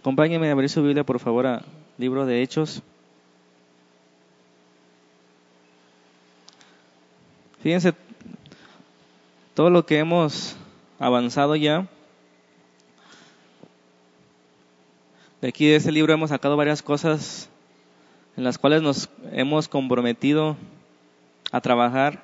[0.00, 1.62] Acompáñenme a abrir su Biblia, por favor, al
[1.98, 2.82] libro de Hechos.
[7.62, 7.92] Fíjense
[9.52, 10.56] todo lo que hemos
[10.98, 11.86] avanzado ya.
[15.42, 17.50] De aquí de este libro hemos sacado varias cosas
[18.38, 20.56] en las cuales nos hemos comprometido
[21.52, 22.22] a trabajar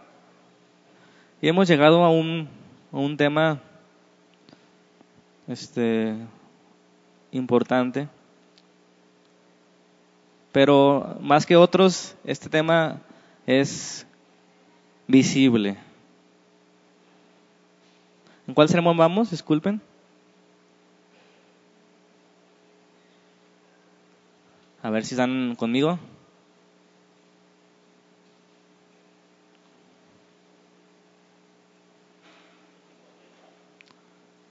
[1.43, 2.49] y hemos llegado a un,
[2.91, 3.61] a un tema
[5.47, 6.15] este,
[7.33, 8.09] importante.
[10.53, 13.01] Pero más que otros, este tema
[13.47, 14.07] es
[15.07, 15.77] visible.
[18.47, 19.31] ¿En cuál sermón vamos?
[19.31, 19.81] Disculpen.
[24.83, 25.99] A ver si están conmigo.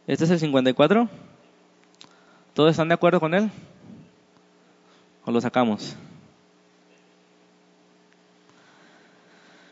[0.08, 1.10] ¿Este es el 54?
[2.56, 3.52] ¿Todos están de acuerdo con él?
[5.26, 5.98] ¿O lo sacamos?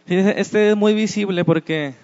[0.05, 1.95] este es muy visible porque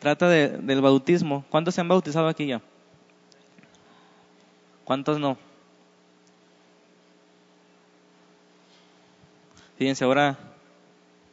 [0.00, 1.46] trata del bautismo.
[1.48, 2.60] ¿Cuántos se han bautizado aquí ya?
[4.84, 5.38] ¿Cuántos no?
[9.78, 10.36] Fíjense, ahora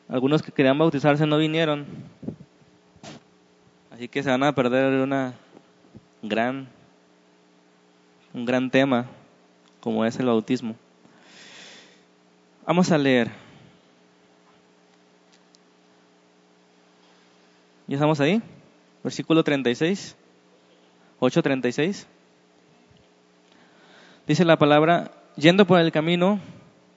[0.08, 1.86] algunos que querían bautizarse no vinieron.
[3.92, 5.34] Así que se van a perder una
[6.22, 6.70] gran,
[8.34, 9.08] un gran tema
[9.80, 10.76] como es el bautismo.
[12.66, 13.30] Vamos a leer.
[17.88, 18.42] ¿Ya estamos ahí?
[19.04, 20.16] Versículo 36.
[21.20, 22.06] 8.36.
[24.28, 26.40] Dice la palabra, yendo por el camino,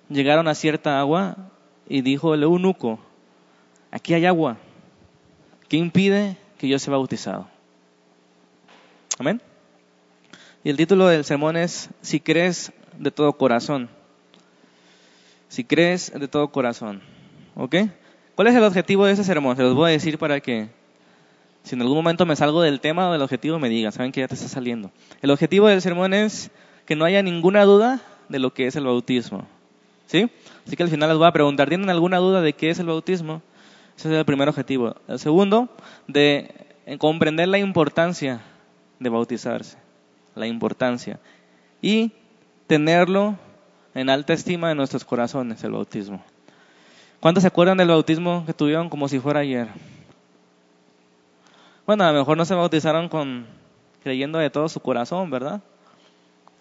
[0.08, 1.36] llegaron a cierta agua
[1.88, 2.98] y dijo el eunuco,
[3.90, 4.56] aquí hay agua,
[5.68, 7.48] ¿qué impide que yo sea bautizado?
[9.18, 9.40] Amén.
[10.64, 13.90] Y el título del sermón es, si crees de todo corazón.
[15.48, 17.02] Si crees de todo corazón.
[17.54, 17.76] ¿Ok?
[18.34, 19.56] ¿Cuál es el objetivo de ese sermón?
[19.56, 20.70] Se los voy a decir para que
[21.62, 24.20] si en algún momento me salgo del tema o del objetivo me digan, saben que
[24.20, 24.90] ya te está saliendo.
[25.20, 26.50] El objetivo del sermón es
[26.86, 29.46] que no haya ninguna duda de lo que es el bautismo.
[30.06, 30.30] ¿Sí?
[30.66, 32.86] Así que al final les voy a preguntar, ¿tienen alguna duda de qué es el
[32.86, 33.42] bautismo?
[33.98, 34.96] Ese es el primer objetivo.
[35.08, 35.68] El segundo,
[36.08, 36.54] de
[36.98, 38.40] comprender la importancia
[38.98, 39.78] de bautizarse,
[40.34, 41.18] la importancia.
[41.80, 42.12] Y
[42.66, 43.36] tenerlo
[43.94, 46.22] en alta estima en nuestros corazones, el bautismo.
[47.20, 49.68] ¿Cuántos se acuerdan del bautismo que tuvieron como si fuera ayer?
[51.86, 53.46] Bueno, a lo mejor no se bautizaron con
[54.02, 55.62] creyendo de todo su corazón, ¿verdad?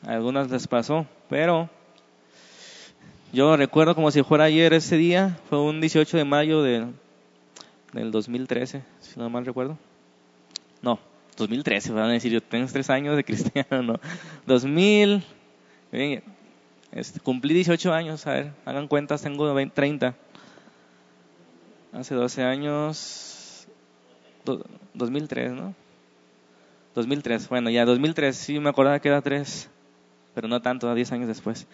[0.05, 1.69] A algunas les pasó, pero
[3.33, 6.87] yo recuerdo como si fuera ayer ese día, fue un 18 de mayo de,
[7.91, 9.77] del 2013, si no mal recuerdo.
[10.81, 10.99] No,
[11.35, 13.99] 2013, van a decir, yo tengo tres años de cristiano, no.
[14.45, 15.23] 2000,
[16.91, 20.15] este, cumplí 18 años, a ver, hagan cuentas, tengo 20, 30.
[21.93, 23.67] Hace 12 años,
[24.93, 25.75] 2003, ¿no?
[26.95, 29.69] 2003, bueno, ya 2003, sí me acordaba que era 3,
[30.33, 31.67] pero no tanto, 10 años después.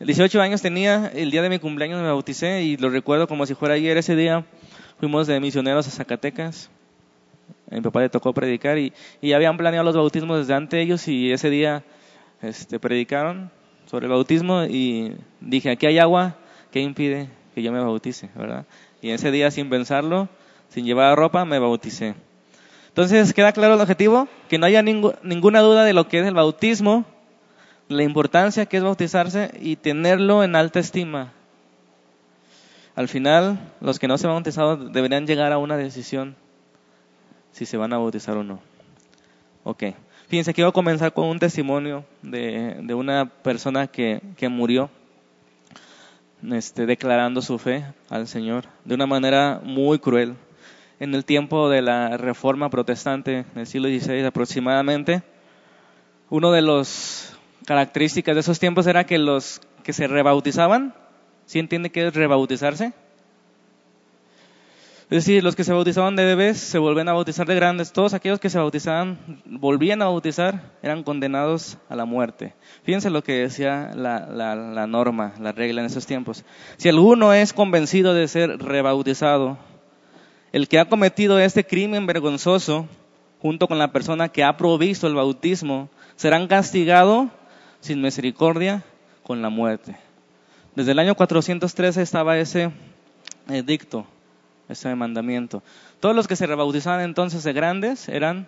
[0.00, 3.54] 18 años tenía, el día de mi cumpleaños me bauticé y lo recuerdo como si
[3.54, 4.46] fuera ayer ese día.
[4.98, 6.70] Fuimos de misioneros a Zacatecas
[7.70, 11.32] mi papá le tocó predicar y, y habían planeado los bautismos desde antes ellos y
[11.32, 11.84] ese día
[12.42, 13.50] este, predicaron
[13.86, 16.36] sobre el bautismo y dije, aquí hay agua,
[16.70, 18.30] ¿qué impide que yo me bautice?
[18.34, 18.66] ¿verdad?
[19.02, 20.28] Y ese día sin pensarlo,
[20.68, 22.14] sin llevar ropa, me bauticé.
[22.88, 24.28] Entonces, ¿queda claro el objetivo?
[24.48, 27.04] Que no haya ninguna duda de lo que es el bautismo,
[27.88, 31.32] la importancia que es bautizarse y tenerlo en alta estima.
[32.96, 36.36] Al final, los que no se han bautizado deberían llegar a una decisión
[37.52, 38.60] si se van a bautizar o no.
[39.64, 39.84] Ok.
[40.28, 44.90] Fíjense, quiero comenzar con un testimonio de, de una persona que, que murió
[46.52, 50.36] este, declarando su fe al Señor de una manera muy cruel.
[50.98, 55.22] En el tiempo de la reforma protestante, en el siglo XVI aproximadamente,
[56.28, 60.94] uno de las características de esos tiempos era que los que se rebautizaban,
[61.46, 62.92] ¿sí entiende qué es rebautizarse?
[65.10, 67.92] Es decir, los que se bautizaban de bebés se volvían a bautizar de grandes.
[67.92, 72.54] Todos aquellos que se bautizaban, volvían a bautizar, eran condenados a la muerte.
[72.84, 76.44] Fíjense lo que decía la, la norma, la regla en esos tiempos.
[76.76, 79.58] Si alguno es convencido de ser rebautizado,
[80.52, 82.86] el que ha cometido este crimen vergonzoso,
[83.40, 87.26] junto con la persona que ha provisto el bautismo, serán castigados
[87.80, 88.84] sin misericordia
[89.24, 89.96] con la muerte.
[90.76, 92.70] Desde el año 413 estaba ese
[93.48, 94.06] edicto
[94.70, 95.62] ese mandamiento.
[96.00, 98.46] Todos los que se rebautizaban entonces de grandes eran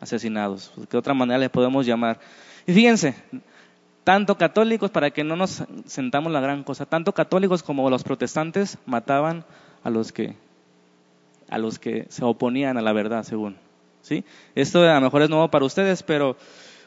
[0.00, 0.72] asesinados.
[0.88, 2.18] ¿Qué otra manera les podemos llamar?
[2.66, 3.14] Y fíjense,
[4.04, 8.78] tanto católicos, para que no nos sentamos la gran cosa, tanto católicos como los protestantes
[8.86, 9.44] mataban
[9.82, 10.34] a los que,
[11.48, 13.56] a los que se oponían a la verdad, según.
[14.02, 14.24] ¿sí?
[14.54, 16.36] Esto a lo mejor es nuevo para ustedes, pero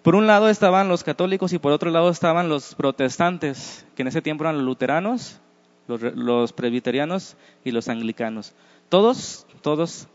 [0.03, 4.07] por un lado estaban los católicos y por otro lado estaban los protestantes, que en
[4.07, 5.39] ese tiempo eran los luteranos,
[5.87, 8.53] los, presbiterianos y los anglicanos.
[8.89, 10.07] Todos, todos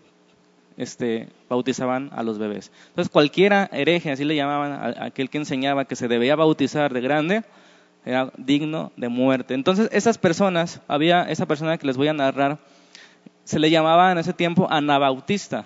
[0.77, 2.71] este, bautizaban a los bebés.
[2.89, 7.45] Entonces cualquiera hereje, así le llamaban aquel que enseñaba que se debía bautizar de grande,
[8.05, 9.55] era digno de muerte.
[9.55, 12.59] Entonces esas personas, había esa persona que les voy a narrar,
[13.45, 15.65] se le llamaba en ese tiempo anabautista,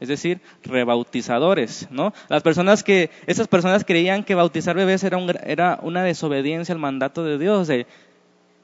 [0.00, 2.12] es decir, rebautizadores, ¿no?
[2.28, 7.24] Las personas que, esas personas creían que bautizar bebés era, era una desobediencia al mandato
[7.24, 7.86] de Dios, de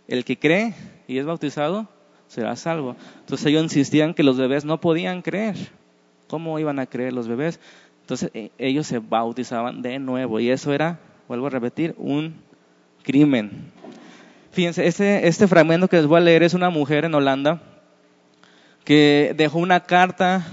[0.08, 0.74] el que cree
[1.06, 1.88] y es bautizado
[2.28, 2.96] será salvo.
[3.20, 5.56] Entonces ellos insistían que los bebés no podían creer.
[6.28, 7.60] ¿Cómo iban a creer los bebés?
[8.00, 10.98] Entonces e, ellos se bautizaban de nuevo y eso era,
[11.28, 12.34] vuelvo a repetir, un
[13.02, 13.72] crimen.
[14.52, 17.60] Fíjense, este, este fragmento que les voy a leer es una mujer en Holanda
[18.84, 20.46] que dejó una carta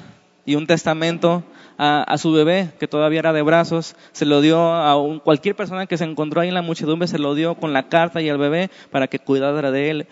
[0.45, 1.43] y un testamento
[1.83, 5.97] a, su bebé, que todavía era de brazos, se lo dio a cualquier persona que
[5.97, 8.69] se encontró ahí en la muchedumbre, se lo dio con la carta y el bebé
[8.91, 10.07] para que cuidara de él.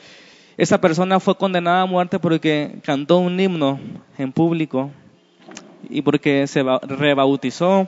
[0.57, 3.79] Esa persona fue condenada a muerte porque cantó un himno
[4.17, 4.89] en público
[5.87, 7.87] y porque se rebautizó.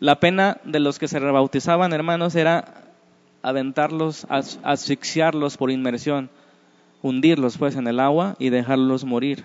[0.00, 2.92] La pena de los que se rebautizaban, hermanos, era
[3.40, 6.28] aventarlos, asfixiarlos por inmersión,
[7.02, 9.44] hundirlos pues en el agua y dejarlos morir.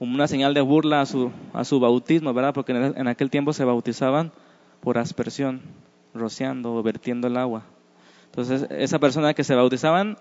[0.00, 2.54] Como una señal de burla a su, a su bautismo, ¿verdad?
[2.54, 4.32] Porque en aquel tiempo se bautizaban
[4.80, 5.60] por aspersión,
[6.14, 7.64] rociando o vertiendo el agua.
[8.24, 10.16] Entonces, esa persona que se bautizaban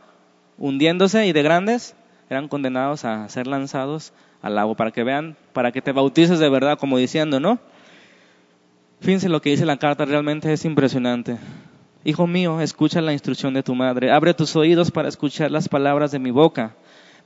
[0.57, 1.95] hundiéndose y de grandes,
[2.29, 6.49] eran condenados a ser lanzados al agua, para que vean, para que te bautices de
[6.49, 7.57] verdad, como diciendo, ¿no?
[8.99, 11.37] Fíjense lo que dice la carta, realmente es impresionante.
[12.03, 16.11] Hijo mío, escucha la instrucción de tu madre, abre tus oídos para escuchar las palabras
[16.11, 16.75] de mi boca.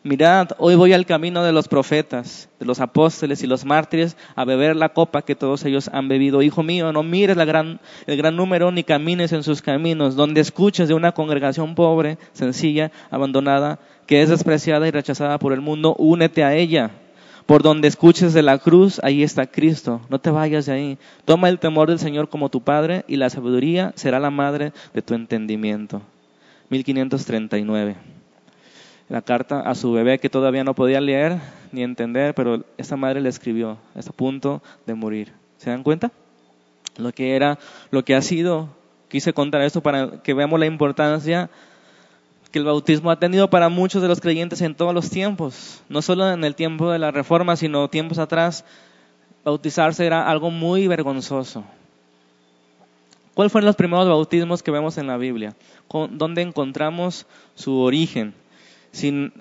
[0.06, 4.44] Mirad, hoy voy al camino de los profetas, de los apóstoles y los mártires a
[4.44, 6.42] beber la copa que todos ellos han bebido.
[6.42, 10.94] Hijo mío, no mires el gran número ni camines en sus caminos, donde escuches de
[10.94, 16.54] una congregación pobre, sencilla, abandonada, que es despreciada y rechazada por el mundo, únete a
[16.54, 16.92] ella.
[17.46, 20.02] Por donde escuches de la cruz, ahí está Cristo.
[20.10, 20.98] No te vayas de ahí.
[21.24, 25.02] Toma el temor del Señor como tu Padre y la sabiduría será la madre de
[25.02, 26.02] tu entendimiento.
[26.68, 28.13] 1539
[29.10, 31.40] la carta a su bebé que todavía no podía leer
[31.72, 35.34] ni entender, pero esta madre le escribió, está a punto de morir.
[35.58, 36.12] ¿Se dan cuenta?
[36.98, 37.58] Lo que era,
[37.92, 38.70] lo que ha sido.
[39.10, 41.50] Quise contar esto para que veamos la importancia
[42.52, 46.04] que el bautismo ha tenido para muchos de los creyentes en todos los tiempos, no
[46.04, 48.64] solo en el tiempo de la reforma, sino tiempos atrás,
[49.44, 51.64] bautizarse era algo muy vergonzoso.
[53.34, 55.56] ¿Cuáles fueron los primeros bautismos que vemos en la Biblia?
[56.12, 58.36] ¿Dónde encontramos su origen?
[58.94, 59.34] Sin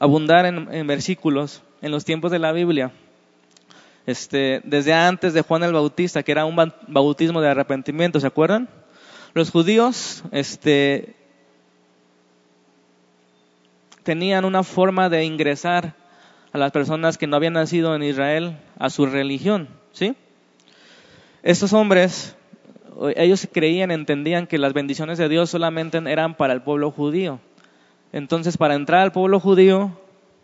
[0.00, 2.90] abundar en, versículos, en los tiempos de la Biblia,
[4.06, 6.56] este, desde antes de Juan el Bautista, que era un
[6.88, 8.68] bautismo de arrepentimiento, ¿se acuerdan?
[9.34, 11.14] Los judíos este,
[14.02, 15.94] tenían una forma de ingresar
[16.52, 20.16] a las personas que no habían nacido en Israel a su religión, ¿sí?
[21.42, 22.34] Estos hombres,
[23.14, 27.40] ellos creían, entendían que las bendiciones de Dios solamente eran para el pueblo judío.
[28.16, 29.90] Entonces, para entrar al pueblo judío,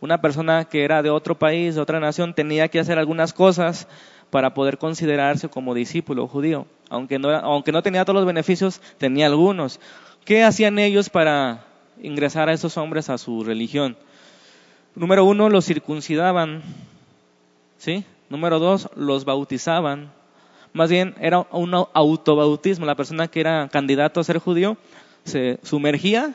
[0.02, 3.88] una persona que era de otro país, de otra nación, tenía que hacer algunas cosas
[4.28, 6.66] para poder considerarse como discípulo judío.
[6.90, 9.80] Aunque no, aunque no tenía todos los beneficios, tenía algunos.
[10.26, 11.64] ¿Qué hacían ellos para
[12.02, 13.96] ingresar a esos hombres a su religión?
[14.94, 16.60] Número uno, los circuncidaban.
[17.78, 18.04] ¿Sí?
[18.28, 20.12] Número dos, los bautizaban.
[20.74, 22.84] Más bien, era un autobautismo.
[22.84, 24.76] La persona que era candidato a ser judío
[25.24, 26.34] se sumergía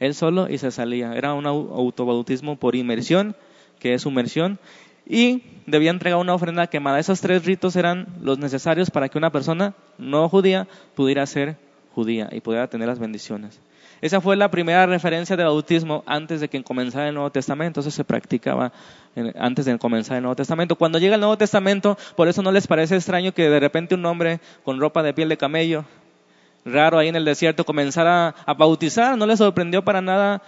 [0.00, 1.14] él solo y se salía.
[1.14, 3.36] Era un autobautismo por inmersión,
[3.78, 4.58] que es sumersión,
[5.06, 6.98] y debía entregar una ofrenda quemada.
[6.98, 11.56] Esos tres ritos eran los necesarios para que una persona no judía pudiera ser
[11.94, 13.60] judía y pudiera tener las bendiciones.
[14.00, 17.80] Esa fue la primera referencia de bautismo antes de que comenzara el Nuevo Testamento.
[17.80, 18.72] Eso se practicaba
[19.38, 20.76] antes de comenzar el Nuevo Testamento.
[20.76, 24.04] Cuando llega el Nuevo Testamento, por eso no les parece extraño que de repente un
[24.04, 25.84] hombre con ropa de piel de camello
[26.64, 29.16] raro ahí en el desierto comenzar a, bautizar.
[29.16, 30.42] No le sorprendió para nada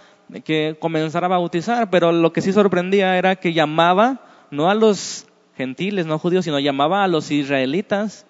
[0.45, 4.21] que comenzara a bautizar, pero lo que sí sorprendía era que llamaba
[4.51, 8.27] no a los gentiles, no judíos, sino llamaba a los israelitas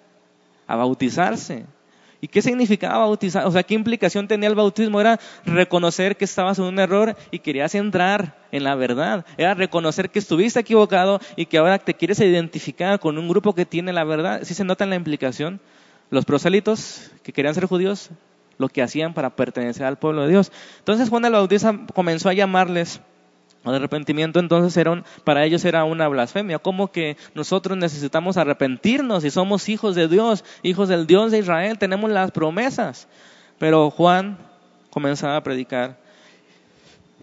[0.67, 1.65] a bautizarse.
[2.19, 3.45] ¿Y qué significaba bautizar?
[3.45, 4.99] O sea, ¿qué implicación tenía el bautismo?
[4.99, 9.23] Era reconocer que estabas en un error y querías entrar en la verdad.
[9.37, 13.65] Era reconocer que estuviste equivocado y que ahora te quieres identificar con un grupo que
[13.65, 14.41] tiene la verdad.
[14.43, 15.59] ¿Sí se nota la implicación?
[16.09, 18.09] Los proselitos que querían ser judíos,
[18.57, 20.51] lo que hacían para pertenecer al pueblo de Dios.
[20.79, 23.01] Entonces Juan el Bautista comenzó a llamarles
[23.71, 24.81] de arrepentimiento entonces
[25.25, 30.45] para ellos era una blasfemia, como que nosotros necesitamos arrepentirnos y somos hijos de Dios,
[30.63, 33.07] hijos del Dios de Israel, tenemos las promesas.
[33.57, 34.37] Pero Juan
[34.89, 35.97] comenzaba a predicar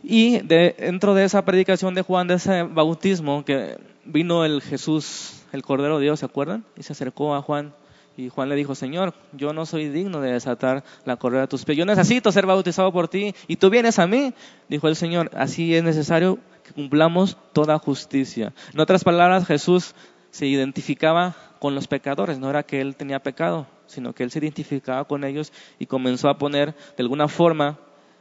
[0.03, 5.62] y dentro de esa predicación de Juan, de ese bautismo, que vino el Jesús, el
[5.62, 6.64] Cordero de Dios, ¿se acuerdan?
[6.76, 7.73] Y se acercó a Juan
[8.16, 11.64] y Juan le dijo, Señor, yo no soy digno de desatar la correa de tus
[11.64, 11.78] pies.
[11.78, 14.33] Yo necesito ser bautizado por ti y tú vienes a mí.
[14.68, 18.52] Dijo el Señor, así es necesario que cumplamos toda justicia.
[18.73, 19.94] En otras palabras, Jesús
[20.30, 22.38] se identificaba con los pecadores.
[22.38, 26.28] No era que él tenía pecado, sino que él se identificaba con ellos y comenzó
[26.28, 27.78] a poner de alguna forma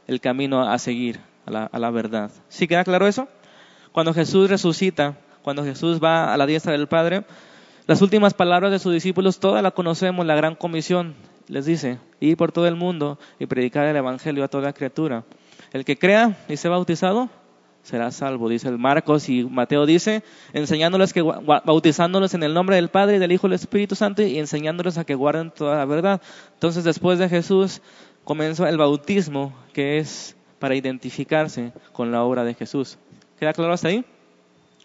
[0.08, 2.30] el camino a seguir, a la, a la verdad.
[2.48, 3.28] ¿Sí queda claro eso?
[3.92, 7.24] Cuando Jesús resucita, cuando Jesús va a la diestra del Padre,
[7.86, 11.14] las últimas palabras de sus discípulos, todas la conocemos, la gran comisión.
[11.48, 15.24] Les dice, ir por todo el mundo y predicar el Evangelio a toda criatura.
[15.72, 17.28] El que crea y sea bautizado
[17.82, 20.22] será salvo, dice el Marcos y Mateo dice,
[20.54, 24.22] enseñándoles que bautizándolos en el nombre del Padre y del Hijo y del Espíritu Santo
[24.22, 26.22] y enseñándoles a que guarden toda la verdad.
[26.54, 27.82] Entonces, después de Jesús
[28.24, 32.96] comenzó el bautismo, que es para identificarse con la obra de Jesús.
[33.38, 34.02] ¿Queda claro hasta ahí?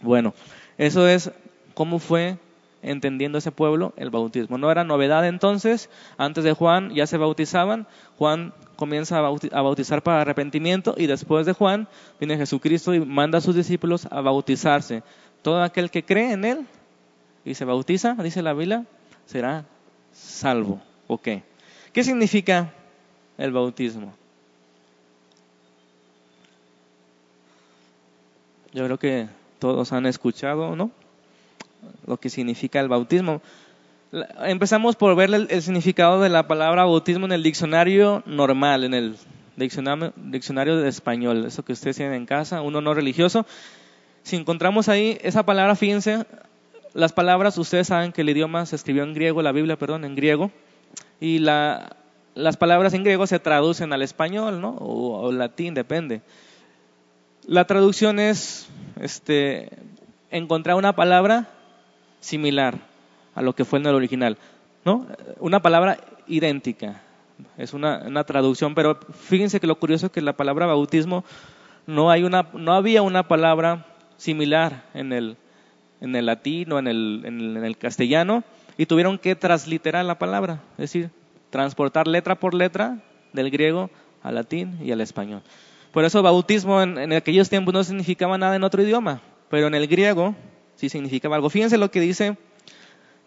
[0.01, 0.33] Bueno,
[0.77, 1.31] eso es
[1.73, 2.37] cómo fue
[2.81, 4.57] entendiendo ese pueblo el bautismo.
[4.57, 10.21] No era novedad entonces, antes de Juan ya se bautizaban, Juan comienza a bautizar para
[10.21, 11.87] arrepentimiento y después de Juan
[12.19, 15.03] viene Jesucristo y manda a sus discípulos a bautizarse.
[15.41, 16.67] Todo aquel que cree en él
[17.45, 18.85] y se bautiza, dice la Biblia,
[19.25, 19.65] será
[20.13, 20.81] salvo.
[21.07, 21.27] ¿Ok?
[21.91, 22.71] ¿Qué significa
[23.37, 24.13] el bautismo?
[28.71, 30.91] Yo creo que todos han escuchado, ¿no?
[32.05, 33.41] Lo que significa el bautismo.
[34.41, 39.15] Empezamos por ver el, significado de la palabra bautismo en el diccionario normal, en el
[39.55, 43.45] diccionario, diccionario de español, eso que ustedes tienen en casa, uno no religioso.
[44.23, 46.25] Si encontramos ahí esa palabra, fíjense,
[46.93, 50.15] las palabras, ustedes saben que el idioma se escribió en griego, la Biblia, perdón, en
[50.15, 50.51] griego,
[51.21, 51.95] y la,
[52.33, 54.71] las palabras en griego se traducen al español, ¿no?
[54.71, 56.21] O, o latín, depende.
[57.45, 58.67] La traducción es
[58.99, 59.69] este,
[60.31, 61.49] encontrar una palabra
[62.19, 62.79] similar
[63.35, 64.37] a lo que fue en el original.
[64.85, 65.07] ¿no?
[65.39, 67.01] Una palabra idéntica,
[67.57, 71.23] es una, una, traducción, pero fíjense que lo curioso es que la palabra bautismo
[71.87, 73.85] no, hay una, no había una palabra
[74.17, 75.37] similar en el,
[76.01, 78.43] en el latín o en el, en el castellano
[78.77, 81.09] y tuvieron que transliterar la palabra, es decir,
[81.49, 82.99] transportar letra por letra
[83.33, 83.89] del griego
[84.21, 85.41] al latín y al español.
[85.91, 89.75] Por eso bautismo en, en aquellos tiempos no significaba nada en otro idioma, pero en
[89.75, 90.35] el griego
[90.79, 91.49] sí significaba algo.
[91.49, 92.37] Fíjense lo que dice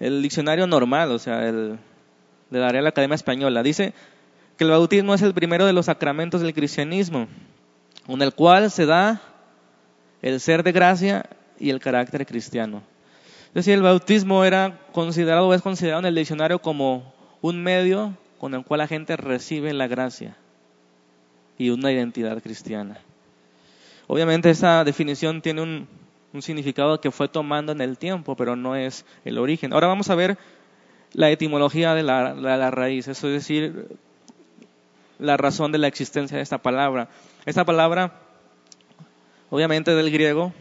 [0.01, 1.79] el diccionario normal, o sea, el
[2.49, 3.63] de la Real Academia Española.
[3.63, 3.93] Dice
[4.57, 7.29] que el bautismo es el primero de los sacramentos del cristianismo,
[8.07, 9.21] con el cual se da
[10.23, 11.27] el ser de gracia
[11.59, 12.83] y el carácter cristiano.
[13.49, 18.17] Es decir, el bautismo era considerado o es considerado en el diccionario como un medio
[18.39, 20.37] con el cual la gente recibe la gracia
[21.59, 22.99] y una identidad cristiana.
[24.07, 25.87] Obviamente esa definición tiene un,
[26.33, 29.73] un significado que fue tomando en el tiempo, pero no es el origen.
[29.73, 30.39] Ahora vamos a ver
[31.13, 33.89] la etimología de la, raíz, eso es decir,
[35.19, 37.09] la razón de la existencia de esta palabra.
[37.45, 38.15] Esta palabra,
[39.51, 40.53] obviamente del griego,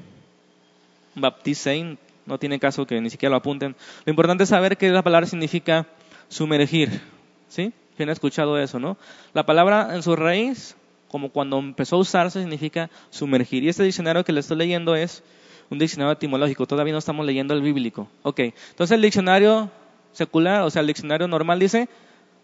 [1.15, 3.75] baptisein, no tiene caso que ni siquiera lo apunten.
[4.05, 5.87] Lo importante es saber que la palabra significa
[6.27, 7.01] sumergir,
[7.47, 7.73] ¿sí?
[7.95, 8.97] ¿Quién ha escuchado eso, no?
[9.33, 10.75] La palabra en su raíz,
[11.07, 13.63] como cuando empezó a usarse, significa sumergir.
[13.63, 15.23] Y este diccionario que le estoy leyendo es
[15.71, 18.07] un diccionario etimológico, todavía no estamos leyendo el bíblico.
[18.23, 19.71] Ok, entonces el diccionario
[20.11, 21.87] secular, o sea, el diccionario normal dice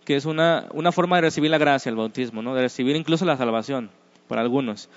[0.05, 2.55] que es una, una forma de recibir la gracia, el bautismo, ¿no?
[2.55, 3.89] de recibir incluso la salvación,
[4.29, 4.89] para algunos.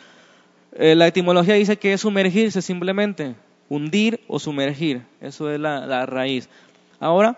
[0.73, 3.35] Eh, la etimología dice que es sumergirse simplemente,
[3.69, 6.49] hundir o sumergir, eso es la, la raíz.
[7.01, 7.37] Ahora,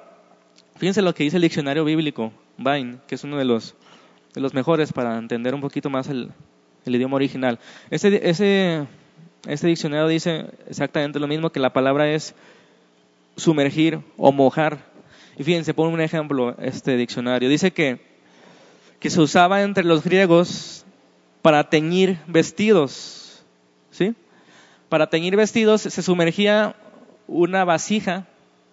[0.76, 3.74] fíjense lo que dice el diccionario bíblico, Vine, que es uno de los,
[4.34, 6.30] de los mejores para entender un poquito más el,
[6.84, 7.58] el idioma original.
[7.88, 8.86] Ese, ese
[9.46, 12.34] este diccionario dice exactamente lo mismo, que la palabra es
[13.36, 14.78] sumergir o mojar.
[15.36, 17.48] Y fíjense, pone un ejemplo este diccionario.
[17.48, 18.00] Dice que,
[19.00, 20.84] que se usaba entre los griegos
[21.40, 23.44] para teñir vestidos.
[23.90, 24.14] ¿Sí?
[24.88, 26.76] Para teñir vestidos se sumergía
[27.26, 28.26] una vasija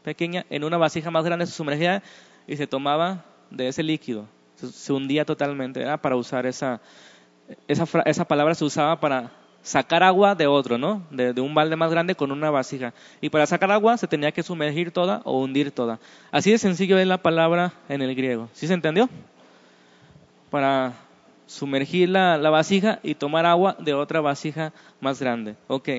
[0.04, 2.04] pequeña en una vasija más grande, se sumergía
[2.48, 4.28] y se tomaba de ese líquido
[4.68, 6.82] se hundía totalmente, era para usar esa,
[7.68, 11.04] esa, esa palabra se usaba para sacar agua de otro, ¿no?
[11.12, 12.94] De, un balde más grande con una vasija.
[13.22, 16.00] Y para sacar agua se tenía que sumergir toda o hundir toda.
[16.32, 18.50] Así de sencillo es la palabra en el griego.
[18.54, 19.10] ¿Sí se entendió?
[20.50, 20.94] Para
[21.46, 25.56] sumergir la, la vasija y tomar agua de otra vasija más grande.
[25.68, 25.90] Ok,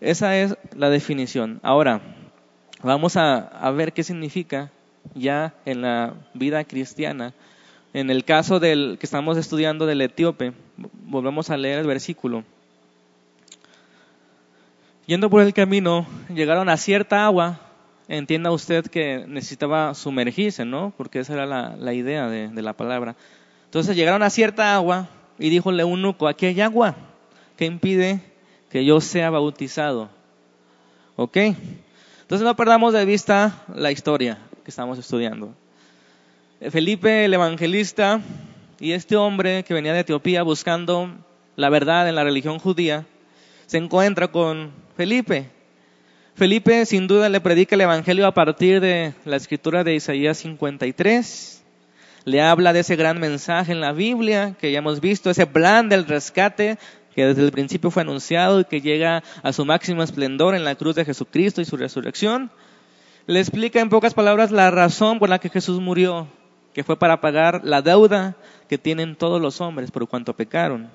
[0.00, 1.60] esa es la definición.
[1.62, 2.00] Ahora,
[2.82, 4.70] vamos a, a ver qué significa
[5.14, 7.34] ya en la vida cristiana.
[7.92, 10.52] En el caso del que estamos estudiando del etíope,
[11.04, 12.44] volvemos a leer el versículo.
[15.10, 17.58] Yendo por el camino, llegaron a cierta agua.
[18.06, 20.92] Entienda usted que necesitaba sumergirse, ¿no?
[20.96, 23.16] Porque esa era la, idea de, de, la palabra.
[23.64, 26.94] Entonces llegaron a cierta agua y dijo el eunuco, aquí hay agua
[27.56, 28.20] que impide
[28.70, 30.10] que yo sea bautizado.
[31.16, 31.38] ¿Ok?
[31.38, 35.52] Entonces no perdamos de vista la historia que estamos estudiando.
[36.70, 38.20] Felipe el evangelista
[38.78, 41.10] y este hombre que venía de Etiopía buscando
[41.56, 43.06] la verdad en la religión judía,
[43.70, 45.48] se encuentra con Felipe.
[46.34, 51.62] Felipe sin duda le predica el Evangelio a partir de la escritura de Isaías 53.
[52.24, 55.88] Le habla de ese gran mensaje en la Biblia que ya hemos visto, ese plan
[55.88, 56.78] del rescate
[57.14, 60.74] que desde el principio fue anunciado y que llega a su máximo esplendor en la
[60.74, 62.50] cruz de Jesucristo y su resurrección.
[63.28, 66.26] Le explica en pocas palabras la razón por la que Jesús murió,
[66.74, 68.34] que fue para pagar la deuda
[68.68, 70.90] que tienen todos los hombres por cuanto pecaron.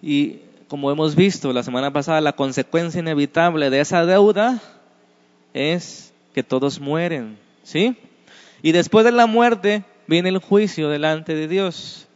[0.00, 0.38] Y
[0.74, 4.60] como hemos visto la semana pasada, la consecuencia inevitable de esa deuda
[5.52, 7.96] es que todos mueren, ¿sí?
[8.60, 12.08] Y después de la muerte viene el juicio delante de Dios.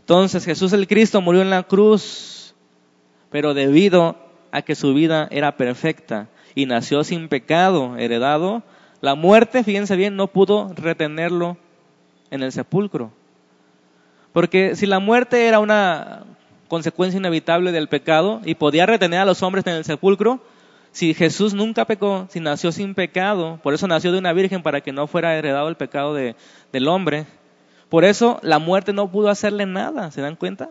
[0.00, 2.56] Entonces Jesús el Cristo murió en la cruz,
[3.30, 4.16] pero debido
[4.50, 6.26] a que su vida era perfecta
[6.56, 8.64] y nació sin pecado, heredado,
[9.00, 11.58] la muerte, fíjense bien, no pudo retenerlo
[12.32, 13.12] en el sepulcro.
[14.32, 16.24] Porque si la muerte era una
[16.70, 20.40] consecuencia inevitable del pecado y podía retener a los hombres en el sepulcro.
[20.92, 24.80] Si Jesús nunca pecó, si nació sin pecado, por eso nació de una virgen para
[24.80, 26.36] que no fuera heredado el pecado de,
[26.72, 27.26] del hombre.
[27.88, 30.68] Por eso la muerte no pudo hacerle nada, ¿se dan cuenta?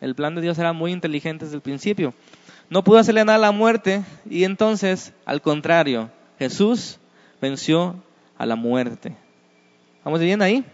[0.00, 2.14] El plan de Dios era muy inteligente desde el principio.
[2.70, 7.00] No pudo hacerle nada a la muerte y entonces, al contrario, Jesús
[7.40, 7.96] venció
[8.38, 9.16] a la muerte.
[10.04, 10.64] ¿Vamos bien ahí?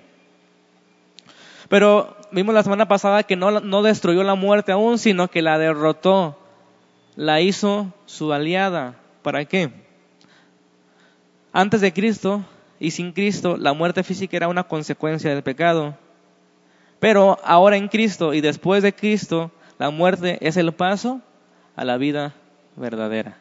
[1.70, 5.56] Pero vimos la semana pasada que no, no destruyó la muerte aún, sino que la
[5.58, 6.36] derrotó,
[7.16, 8.96] la hizo su aliada.
[9.22, 9.70] ¿Para qué?
[11.52, 12.44] Antes de Cristo
[12.80, 15.96] y sin Cristo, la muerte física era una consecuencia del pecado.
[16.98, 21.20] Pero ahora en Cristo y después de Cristo, la muerte es el paso
[21.76, 22.34] a la vida
[22.76, 23.38] verdadera.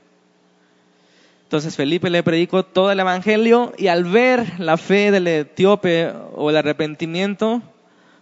[1.44, 6.50] Entonces Felipe le predicó todo el Evangelio y al ver la fe del etíope o
[6.50, 7.62] el arrepentimiento,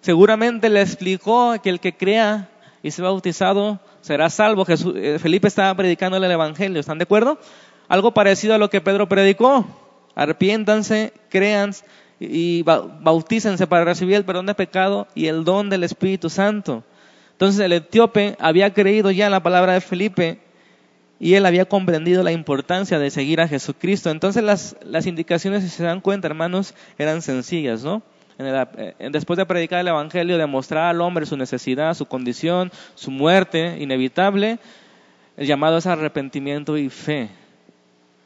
[0.02, 2.50] seguramente le explicó que el que crea
[2.84, 4.66] y sea bautizado será salvo.
[4.68, 7.40] Eh, Felipe estaba predicando el Evangelio, ¿están de acuerdo?
[7.88, 9.66] Algo parecido a lo que Pedro predicó.
[10.16, 11.72] Arrepiéntanse, crean
[12.20, 16.84] y bautícense para recibir el perdón de pecado y el don del Espíritu Santo.
[17.32, 20.40] Entonces el etíope había creído ya en la palabra de Felipe
[21.20, 24.10] y él había comprendido la importancia de seguir a Jesucristo.
[24.12, 28.04] Entonces las, las indicaciones, si se dan cuenta, hermanos, eran sencillas, ¿no?
[28.44, 33.12] Eh, después de predicar el Evangelio, de mostrar al hombre su necesidad, su condición, su
[33.12, 34.60] muerte inevitable,
[35.38, 37.30] el llamado es arrepentimiento y fe.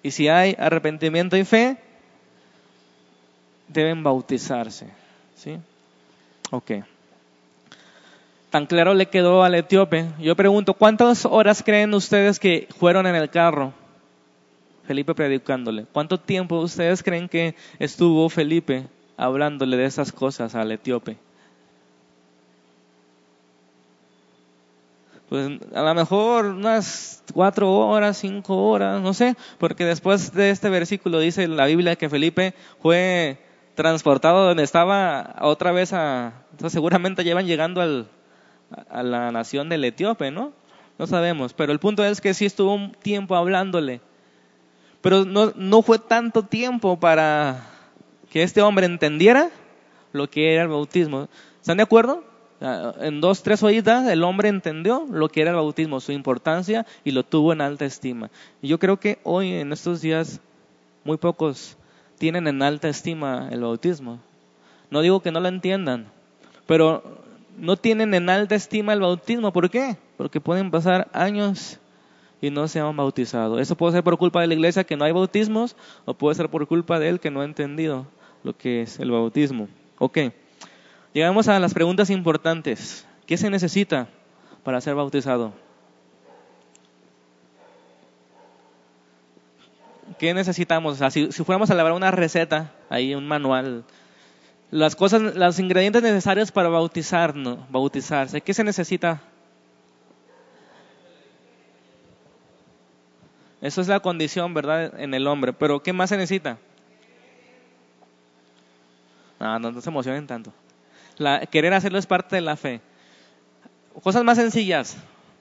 [0.04, 1.78] Y si hay arrepentimiento y fe,
[3.68, 4.88] deben bautizarse.
[5.36, 5.58] ¿Sí?
[6.52, 6.72] Ok.
[8.50, 10.06] Tan claro le quedó al etíope.
[10.20, 13.74] Yo pregunto, ¿cuántas horas creen ustedes que fueron en el carro?
[14.86, 15.86] Felipe predicándole.
[15.92, 21.18] ¿Cuánto tiempo ustedes creen que estuvo Felipe hablándole de esas cosas al etíope.
[25.30, 30.70] Pues a lo mejor unas cuatro horas, cinco horas, no sé, porque después de este
[30.70, 33.40] versículo dice la Biblia que Felipe fue
[33.74, 38.08] transportado donde estaba otra vez a, seguramente llevan llegando al,
[38.90, 40.54] a la nación del etíope, ¿no?
[40.98, 44.02] No sabemos, pero el punto es que sí estuvo un tiempo hablándole,
[45.02, 47.75] pero no, no fue tanto tiempo para
[48.36, 49.50] que este hombre entendiera
[50.12, 51.30] lo que era el bautismo.
[51.62, 52.22] ¿Están de acuerdo?
[53.00, 57.12] En dos, tres oídas el hombre entendió lo que era el bautismo, su importancia y
[57.12, 58.30] lo tuvo en alta estima.
[58.62, 60.42] Y yo creo que hoy, en estos días,
[61.06, 61.78] muy pocos
[62.18, 64.20] tienen en alta estima el bautismo.
[64.92, 66.08] No digo que no lo entiendan,
[66.68, 67.22] pero
[67.58, 69.54] no tienen en alta estima el bautismo.
[69.54, 69.96] ¿Por qué?
[70.18, 71.80] Porque pueden pasar años
[72.42, 73.60] y no se han bautizado.
[73.60, 76.50] Eso puede ser por culpa de la iglesia que no hay bautismos o puede ser
[76.50, 78.06] por culpa de él que no ha entendido
[78.46, 79.68] lo que es el bautismo.
[79.98, 80.20] Ok,
[81.16, 83.08] Llegamos a las preguntas importantes.
[83.26, 84.10] ¿Qué se necesita
[84.66, 85.54] para ser bautizado?
[90.20, 91.00] ¿Qué necesitamos?
[91.12, 93.86] si, fuéramos a elaborar una receta, ahí un manual,
[94.72, 99.22] las cosas, los ingredientes necesarios para bautizarnos, bautizarse, ¿qué se necesita?
[103.62, 105.00] Eso es la condición, ¿verdad?
[105.00, 105.54] En el hombre.
[105.54, 106.58] Pero ¿qué más se necesita?
[109.40, 110.52] No, no, se emocionen tanto.
[111.52, 112.82] Querer hacerlo es parte de la fe.
[114.02, 114.98] Cosas más sencillas.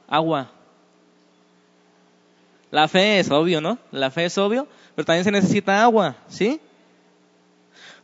[0.09, 0.51] Agua.
[2.71, 3.79] La fe es obvio, ¿no?
[3.93, 6.61] La fe es obvio, pero también se necesita agua, ¿sí?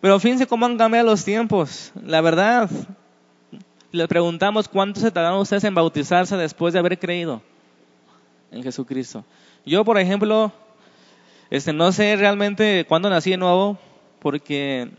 [0.00, 1.92] Pero fíjense cómo han cambiado los tiempos.
[2.05, 2.70] La verdad,
[3.92, 7.42] le preguntamos cuánto se tardaron ustedes en bautizarse después de haber creído
[8.50, 9.24] en Jesucristo.
[9.66, 10.53] Yo, por ejemplo,
[11.50, 13.79] este, no sé realmente cuándo nací de nuevo,
[14.20, 14.90] porque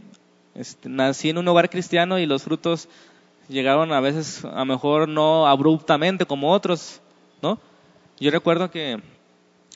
[0.56, 2.90] este, nací en un hogar cristiano y los frutos
[3.48, 7.02] llegaron a veces, a mejor no abruptamente como otros,
[7.42, 7.60] ¿no?
[8.20, 9.02] Yo recuerdo que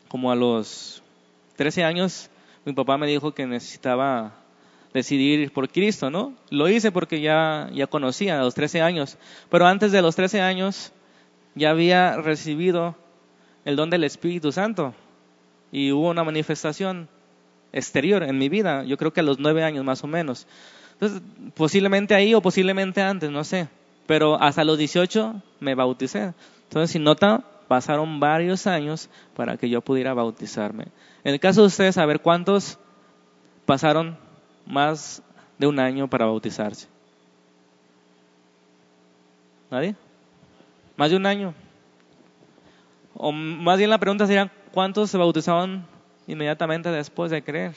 [0.08, 1.02] como a los
[1.56, 2.30] 13 años
[2.66, 4.34] mi papá me dijo que necesitaba
[4.94, 6.34] decidir por Cristo, ¿no?
[6.50, 9.18] Lo hice porque ya, ya conocía a los 13 años,
[9.50, 10.94] pero antes de los 13 años
[11.54, 12.96] ya había recibido
[13.66, 14.94] el don del Espíritu Santo
[15.72, 17.10] y hubo una manifestación
[17.76, 20.48] exterior en mi vida, yo creo que a los nueve años más o menos.
[20.94, 21.22] Entonces,
[21.54, 23.68] posiblemente ahí o posiblemente antes, no sé,
[24.08, 26.34] pero hasta los 18 me bauticé.
[26.64, 30.86] Entonces, si nota, pasaron varios años para que yo pudiera bautizarme.
[31.24, 32.80] En el caso de ustedes, a ver cuántos
[33.66, 34.18] pasaron
[34.66, 35.22] más
[35.58, 36.88] de un año para bautizarse.
[39.70, 39.96] ¿Nadie?
[40.96, 41.54] Más de un año.
[43.16, 45.86] O más bien la pregunta sería, ¿cuántos se bautizaban
[46.28, 47.74] inmediatamente después de creer?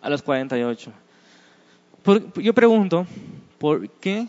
[0.00, 0.92] A los 48.
[2.36, 3.06] yo pregunto,
[3.58, 4.26] ¿por qué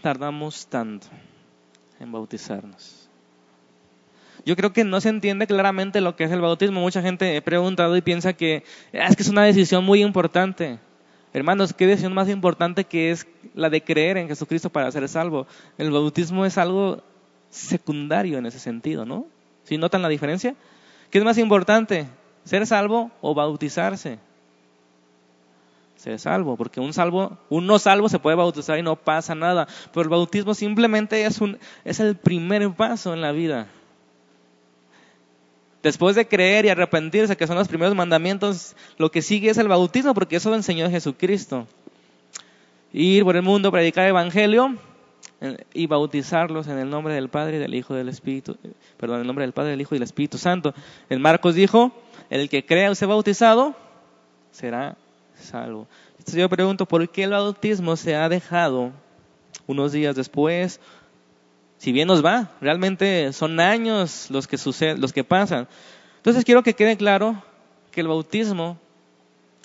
[0.00, 1.08] tardamos tanto
[1.98, 3.00] en bautizarnos?
[4.44, 6.80] Yo creo que no se entiende claramente lo que es el bautismo.
[6.80, 10.78] Mucha gente he preguntado y piensa que ah, es que es una decisión muy importante.
[11.32, 15.46] Hermanos, qué decisión más importante que es la de creer en Jesucristo para ser salvo.
[15.78, 17.02] El bautismo es algo
[17.50, 19.26] secundario en ese sentido, ¿no?
[19.64, 20.54] ¿Sí notan la diferencia?
[21.10, 22.06] ¿Qué es más importante?
[22.44, 24.18] ¿Ser salvo o bautizarse?
[25.96, 29.68] Ser salvo, porque un salvo, un no salvo se puede bautizar y no pasa nada.
[29.92, 33.66] Pero el bautismo simplemente es, un, es el primer paso en la vida.
[35.82, 39.68] Después de creer y arrepentirse, que son los primeros mandamientos, lo que sigue es el
[39.68, 41.66] bautismo, porque eso lo enseñó Jesucristo.
[42.92, 44.76] Ir por el mundo, predicar el evangelio
[45.72, 48.56] y bautizarlos en el nombre del Padre y del Hijo del Espíritu,
[48.98, 50.74] perdón, en el nombre del Padre, del Hijo y del Espíritu Santo.
[51.08, 51.92] En Marcos dijo,
[52.28, 53.74] el que crea o sea bautizado
[54.50, 54.96] será
[55.34, 55.86] salvo.
[56.18, 58.92] Entonces yo pregunto, ¿por qué el bautismo se ha dejado
[59.66, 60.80] unos días después
[61.80, 65.66] si bien nos va, realmente son años los que suceden, los que pasan.
[66.18, 67.42] Entonces quiero que quede claro
[67.90, 68.76] que el bautismo,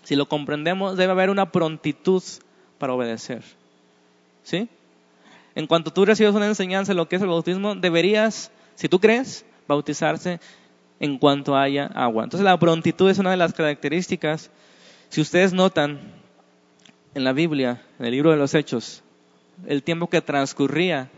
[0.01, 2.23] si lo comprendemos, debe haber una prontitud
[2.77, 3.43] para obedecer.
[4.43, 4.69] ¿Sí?
[5.55, 8.99] En cuanto tú recibes una enseñanza de lo que es el bautismo, deberías, si tú
[8.99, 10.39] crees, bautizarse
[10.99, 12.25] en cuanto haya agua.
[12.25, 14.51] Entonces la prontitud es una de las características.
[15.09, 15.99] Si ustedes notan
[17.13, 19.01] en la Biblia, en el libro de los Hechos,
[19.65, 21.09] el tiempo que transcurría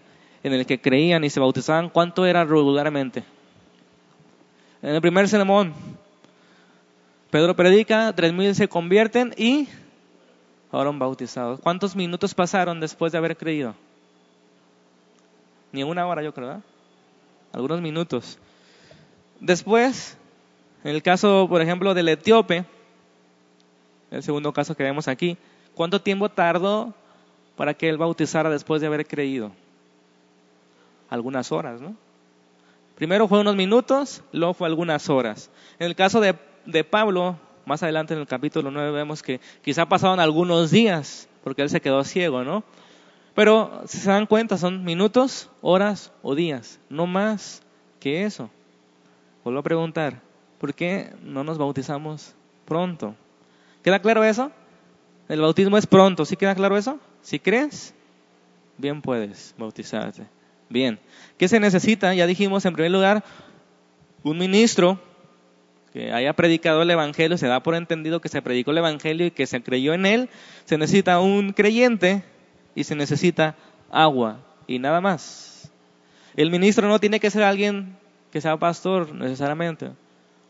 [0.43, 3.23] en el que creían y se bautizaban, ¿cuánto era regularmente?
[4.83, 5.73] En el primer sermón,
[7.31, 9.67] Pedro predica, tres mil se convierten y
[10.69, 11.59] fueron bautizados.
[11.59, 13.73] ¿Cuántos minutos pasaron después de haber creído?
[15.77, 16.63] Ni una hora, yo creo,
[17.53, 18.39] Algunos minutos.
[19.39, 20.17] Después,
[20.83, 22.65] en el caso, por ejemplo, del etíope,
[24.09, 25.37] el segundo caso que vemos aquí,
[25.75, 26.95] ¿cuánto tiempo tardó
[27.55, 29.51] para que él bautizara después de haber creído?
[31.11, 31.95] algunas horas, ¿no?
[32.95, 35.51] Primero fue unos minutos, luego fue algunas horas.
[35.77, 36.33] En el caso de,
[36.65, 41.61] de Pablo, más adelante en el capítulo 9 vemos que quizá pasaron algunos días, porque
[41.61, 42.63] él se quedó ciego, ¿no?
[43.37, 47.61] Pero si se dan cuenta, son minutos, horas o días, no más
[47.99, 48.49] que eso.
[49.43, 50.23] Vuelvo a preguntar,
[50.57, 52.33] ¿por qué no nos bautizamos
[52.65, 53.13] pronto?
[53.83, 54.51] ¿Queda claro eso?
[55.29, 56.99] El bautismo es pronto, ¿sí queda claro eso?
[57.21, 57.93] Si crees,
[58.75, 60.23] bien puedes bautizarte.
[60.67, 60.99] Bien,
[61.37, 62.15] ¿qué se necesita?
[62.15, 63.23] Ya dijimos en primer lugar,
[64.23, 64.99] un ministro
[65.93, 69.31] que haya predicado el Evangelio, se da por entendido que se predicó el Evangelio y
[69.31, 70.29] que se creyó en él,
[70.65, 72.23] se necesita un creyente
[72.77, 73.55] y se necesita
[73.89, 74.37] agua
[74.67, 75.71] y nada más.
[76.35, 77.97] El ministro no tiene que ser alguien
[78.31, 79.89] que sea pastor necesariamente.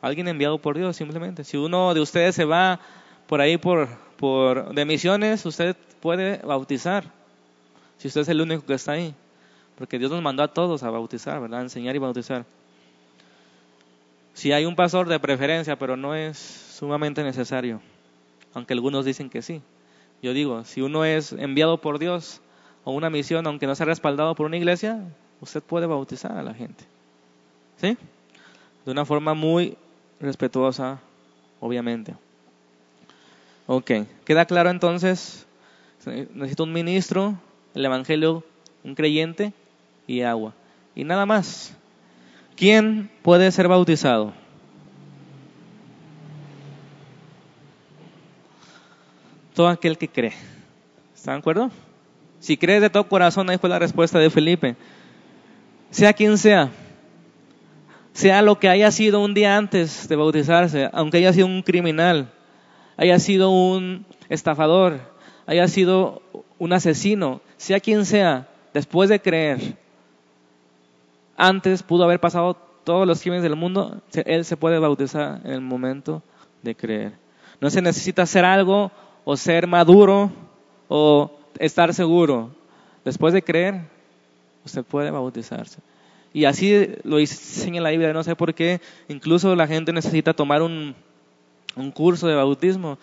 [0.01, 1.45] alguien enviado por Dios simplemente.
[1.45, 2.81] Si uno de ustedes se va
[3.27, 3.87] por ahí por,
[4.17, 7.05] por de misiones, usted puede bautizar.
[7.97, 9.15] Si usted es el único que está ahí.
[9.77, 11.61] Porque Dios nos mandó a todos a bautizar, ¿verdad?
[11.61, 12.43] enseñar y bautizar.
[14.33, 17.79] Si hay un pastor de preferencia, pero no es sumamente necesario.
[18.53, 19.61] Aunque algunos dicen que sí.
[20.21, 22.41] Yo digo, si uno es enviado por Dios
[22.85, 25.03] a una misión, aunque no sea respaldado por una iglesia,
[25.41, 26.83] usted puede bautizar a la gente.
[27.77, 27.97] ¿Sí?
[28.85, 29.77] De una forma muy
[30.19, 30.99] respetuosa,
[31.59, 32.15] obviamente.
[33.67, 33.91] Ok,
[34.25, 35.45] ¿queda claro entonces?
[36.33, 37.35] Necesito un ministro,
[37.75, 38.43] el Evangelio,
[38.83, 39.51] un creyente
[40.07, 40.53] y agua.
[40.95, 41.75] Y nada más.
[42.55, 44.33] ¿Quién puede ser bautizado?
[49.57, 50.33] Todo aquel que cree.
[51.15, 51.71] ¿Está de acuerdo?
[52.39, 54.75] Si crees de todo corazón, ahí fue la respuesta de Felipe.
[55.89, 56.69] Sea quien sea,
[58.13, 62.31] sea lo que haya sido un día antes de bautizarse, aunque haya sido un criminal,
[62.97, 64.99] haya sido un estafador,
[65.47, 66.21] haya sido
[66.59, 69.75] un asesino, sea quien sea, después de creer,
[71.35, 75.61] antes pudo haber pasado todos los crímenes del mundo, él se puede bautizar en el
[75.61, 76.21] momento
[76.61, 77.13] de creer.
[77.59, 78.91] No se necesita hacer algo
[79.29, 80.31] o ser maduro
[80.87, 82.49] o estar seguro.
[83.03, 83.81] Después de creer,
[84.63, 85.79] usted puede bautizarse.
[86.31, 90.61] Y así lo enseña la Biblia, no sé por qué, incluso la gente necesita tomar
[90.61, 90.95] un,
[91.75, 92.99] un curso de bautismo.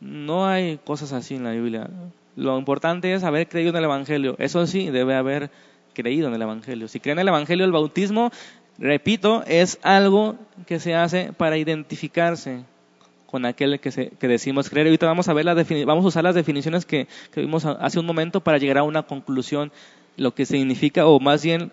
[0.00, 1.90] No hay cosas así en la Biblia.
[2.34, 4.36] Lo importante es haber creído en el Evangelio.
[4.38, 5.50] Eso sí, debe haber
[5.92, 6.88] creído en el Evangelio.
[6.88, 8.30] Si creen en el Evangelio, el bautismo,
[8.78, 12.64] repito, es algo que se hace para identificarse
[13.30, 14.86] con aquel que, decimos creer.
[14.86, 15.44] Ahorita vamos a ver
[15.84, 19.02] vamos a usar las definiciones que, que vimos hace un momento para llegar a una
[19.02, 19.70] conclusión,
[20.16, 21.70] lo que significa, o más bien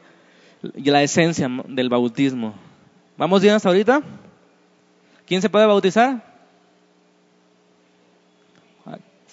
[0.61, 2.53] la esencia del bautismo.
[3.17, 4.01] ¿Vamos bien hasta ahorita?
[5.25, 6.35] ¿Quién se puede bautizar?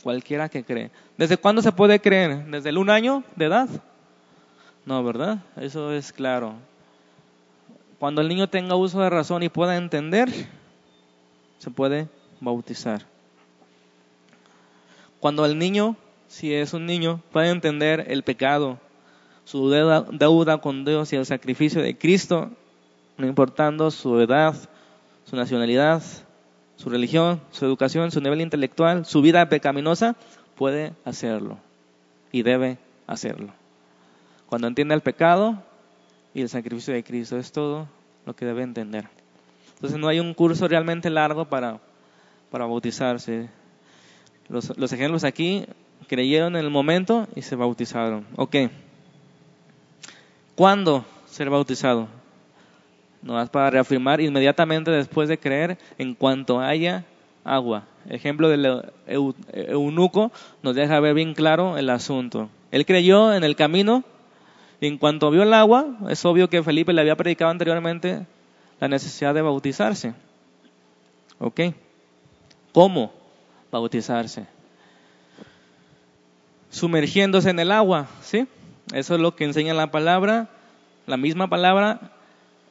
[0.02, 0.90] Cualquiera que cree.
[1.16, 2.44] ¿Desde cuándo se puede creer?
[2.46, 3.68] ¿Desde el un año de edad?
[4.86, 5.38] No, ¿verdad?
[5.56, 6.54] Eso es claro.
[7.98, 10.28] Cuando el niño tenga uso de razón y pueda entender,
[11.62, 12.08] se puede
[12.40, 13.06] bautizar.
[15.20, 15.94] Cuando el niño,
[16.26, 18.80] si es un niño, puede entender el pecado,
[19.44, 22.50] su deuda, con Dios y el sacrificio de Cristo,
[23.16, 24.56] no importando su edad,
[25.24, 26.02] su nacionalidad,
[26.74, 30.16] su religión, su educación, su nivel intelectual, su vida pecaminosa,
[30.56, 31.58] puede hacerlo
[32.32, 33.52] y debe hacerlo.
[34.46, 35.62] Cuando entiende el pecado
[36.34, 37.86] y el sacrificio de Cristo, es todo
[38.26, 39.21] lo que debe entender.
[39.82, 41.80] Entonces no hay un curso realmente largo para,
[42.52, 43.48] para bautizarse.
[44.48, 45.66] Los, los ejemplos aquí
[46.06, 48.24] creyeron en el momento y se bautizaron.
[48.36, 48.54] Ok.
[50.54, 52.06] ¿Cuándo ser bautizado?
[53.22, 57.04] No es para reafirmar inmediatamente después de creer en cuanto haya
[57.42, 57.82] agua.
[58.08, 58.84] ejemplo del
[59.48, 60.30] eunuco
[60.62, 62.50] nos deja ver bien claro el asunto.
[62.70, 64.04] Él creyó en el camino
[64.80, 68.26] en cuanto vio el agua, es obvio que Felipe le había predicado anteriormente
[68.82, 70.12] la necesidad de bautizarse.
[71.38, 71.60] ¿Ok?
[72.72, 73.12] ¿Cómo
[73.70, 74.44] bautizarse?
[76.68, 78.48] Sumergiéndose en el agua, ¿sí?
[78.92, 80.48] Eso es lo que enseña la palabra,
[81.06, 82.10] la misma palabra.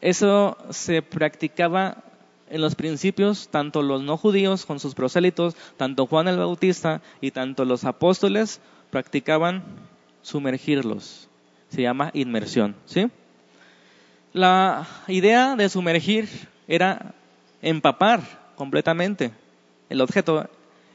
[0.01, 2.03] Eso se practicaba
[2.49, 7.31] en los principios, tanto los no judíos con sus prosélitos, tanto Juan el Bautista y
[7.31, 9.63] tanto los apóstoles practicaban
[10.23, 11.29] sumergirlos
[11.69, 12.75] se llama inmersión.
[12.85, 13.09] ¿sí?
[14.33, 16.29] La idea de sumergir
[16.67, 17.13] era
[17.61, 18.21] empapar
[18.55, 19.31] completamente
[19.89, 20.49] el objeto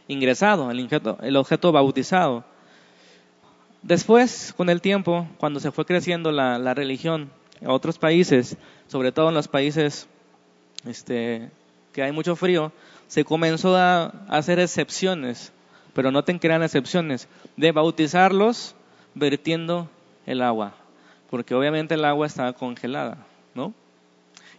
[0.08, 2.44] ingresado, el objeto, el objeto bautizado.
[3.82, 8.56] Después, con el tiempo, cuando se fue creciendo la, religión en otros países,
[8.88, 10.08] sobre todo en los países
[10.86, 11.50] este,
[11.92, 12.72] que hay mucho frío,
[13.06, 15.52] se comenzó a hacer excepciones,
[15.92, 18.74] pero noten que eran excepciones, de bautizarlos
[19.14, 19.88] vertiendo
[20.24, 20.74] el agua,
[21.36, 23.18] porque obviamente el agua estaba congelada,
[23.54, 23.74] ¿no?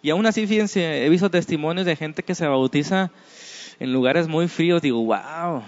[0.04, 3.10] Y aún así, fíjense, he visto testimonios de gente que se bautiza
[3.80, 5.64] en lugares muy fríos, digo, wow,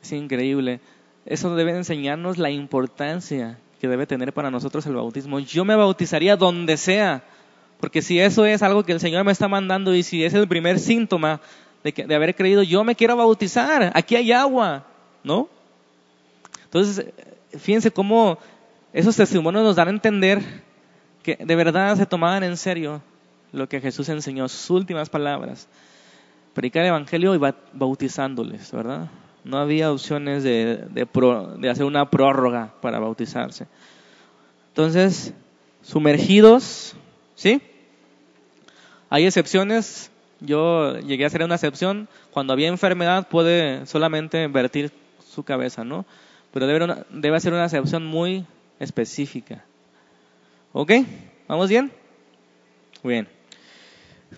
[0.00, 0.78] es increíble.
[1.26, 5.40] Eso debe enseñarnos la importancia que debe tener para nosotros el bautismo.
[5.40, 7.24] Yo me bautizaría donde sea,
[7.80, 10.46] porque si eso es algo que el Señor me está mandando y si es el
[10.46, 11.40] primer síntoma
[11.82, 14.86] de, que, de haber creído, yo me quiero bautizar, aquí hay agua,
[15.24, 15.48] ¿no?
[16.62, 17.06] Entonces,
[17.58, 18.38] fíjense cómo
[18.92, 20.42] esos testimonios nos dan a entender
[21.22, 23.02] que de verdad se tomaban en serio
[23.52, 25.68] lo que Jesús enseñó, sus últimas palabras.
[26.54, 27.38] Predicar el Evangelio y
[27.72, 29.08] bautizándoles, ¿verdad?
[29.44, 33.66] No había opciones de, de hacer una prórroga para bautizarse.
[34.68, 35.32] Entonces,
[35.82, 36.94] sumergidos,
[37.34, 37.62] ¿sí?
[39.08, 44.92] Hay excepciones, yo llegué a hacer una excepción, cuando había enfermedad puede solamente vertir
[45.28, 46.04] su cabeza, ¿no?
[46.52, 48.44] Pero debe, debe ser una excepción muy
[48.80, 49.62] específica.
[50.72, 50.92] ¿Ok?
[51.46, 51.92] ¿Vamos bien?
[53.04, 53.28] Bien.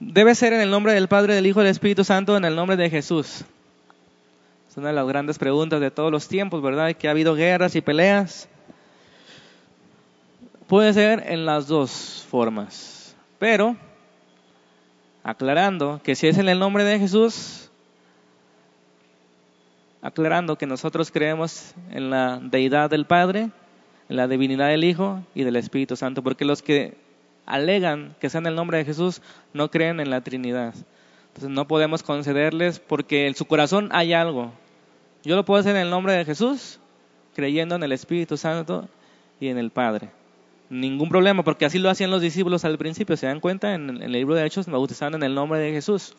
[0.01, 2.55] Debe ser en el nombre del Padre, del Hijo y del Espíritu Santo, en el
[2.55, 3.45] nombre de Jesús.
[4.69, 6.95] Es una de las grandes preguntas de todos los tiempos, ¿verdad?
[6.95, 8.49] Que ha habido guerras y peleas.
[10.67, 13.77] Puede ser en las dos formas, pero
[15.23, 17.71] aclarando que si es en el nombre de Jesús,
[20.01, 23.51] aclarando que nosotros creemos en la deidad del Padre,
[24.13, 26.97] la divinidad del Hijo y del Espíritu Santo, porque los que
[27.47, 29.23] alegan que sea en el nombre de Jesús
[29.53, 30.75] no creen en la Trinidad.
[31.29, 34.53] Entonces no podemos concederles porque en su corazón hay algo.
[35.25, 36.79] Yo lo puedo hacer en el nombre de Jesús,
[37.35, 38.89] creyendo en el Espíritu Santo
[39.41, 40.11] y en el Padre.
[40.69, 43.17] Ningún problema, porque así lo hacían los discípulos al principio.
[43.17, 46.15] Se dan cuenta, en, el libro de Hechos bautizaban en el nombre de Jesús,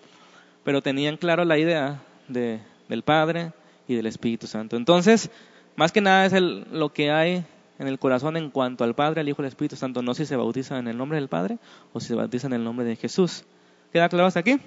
[0.63, 3.51] pero tenían claro la idea de, del Padre
[3.87, 4.77] y del Espíritu Santo.
[4.77, 5.29] Entonces,
[5.75, 7.45] más que nada es lo que hay
[7.79, 10.25] en el corazón en cuanto al Padre, al Hijo y al Espíritu Santo, no si
[10.25, 11.57] se bautiza en el nombre del Padre
[11.91, 13.45] o si se bautiza en el nombre de Jesús.
[13.91, 14.59] ¿Queda claro hasta aquí?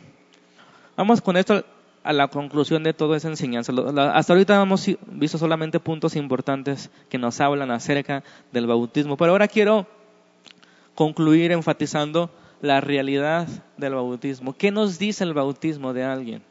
[0.96, 1.64] Vamos con esto
[2.02, 3.72] a la conclusión de toda esa enseñanza.
[4.12, 9.48] Hasta ahorita hemos visto solamente puntos importantes que nos hablan acerca del bautismo, pero ahora
[9.48, 9.86] quiero
[10.94, 14.56] concluir enfatizando la realidad del bautismo.
[14.56, 16.42] ¿Qué nos dice el bautismo de alguien?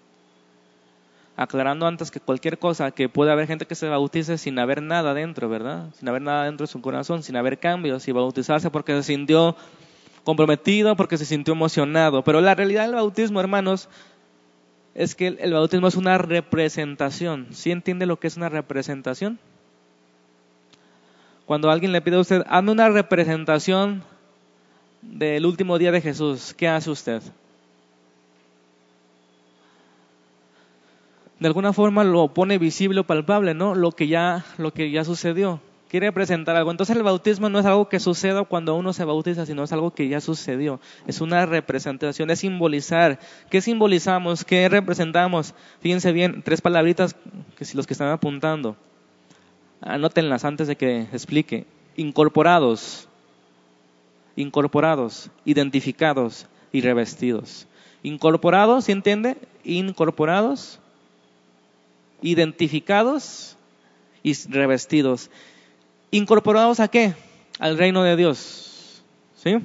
[1.37, 5.13] Aclarando antes que cualquier cosa que puede haber gente que se bautice sin haber nada
[5.13, 5.89] dentro, ¿verdad?
[5.97, 9.55] Sin haber nada dentro de su corazón, sin haber cambios y bautizarse porque se sintió
[10.23, 12.23] comprometido, porque se sintió emocionado.
[12.23, 13.89] Pero la realidad del bautismo, hermanos,
[14.93, 17.47] es que el, bautismo es una representación.
[17.51, 19.37] ¿Sí entiende lo que es una representación?
[21.45, 24.03] Cuando alguien le pide a usted, hazme una representación
[25.01, 27.21] del último día de Jesús, ¿qué hace usted?
[31.39, 33.75] De alguna forma lo pone visible o palpable, ¿no?
[33.75, 35.59] Lo que ya, lo que ya sucedió.
[35.89, 36.71] Quiere presentar algo.
[36.71, 39.91] Entonces el bautismo no es algo que suceda cuando uno se bautiza, sino es algo
[39.91, 40.79] que ya sucedió.
[41.07, 43.19] Es una representación, es simbolizar.
[43.49, 44.43] ¿Qué simbolizamos?
[44.43, 45.53] ¿Qué representamos?
[45.81, 47.15] Fíjense bien, tres palabritas
[47.57, 48.75] que si los que están apuntando,
[49.81, 51.65] anótenlas antes de que explique.
[51.97, 53.07] Incorporados,
[54.35, 57.67] incorporados, identificados y revestidos.
[58.03, 59.37] Incorporados, ¿se entiende?
[59.63, 60.79] Incorporados,
[62.25, 63.55] identificados
[64.23, 65.29] y revestidos.
[66.11, 67.13] ¿Incorporados a qué?
[67.59, 69.03] Al reino de Dios.
[69.35, 69.57] ¿Sí?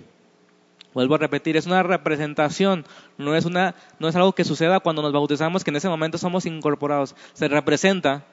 [0.92, 2.84] Vuelvo a repetir, es una representación,
[3.16, 6.18] no es, una, no es algo que suceda cuando nos bautizamos, que en ese momento
[6.18, 7.14] somos incorporados.
[7.32, 8.24] Se representa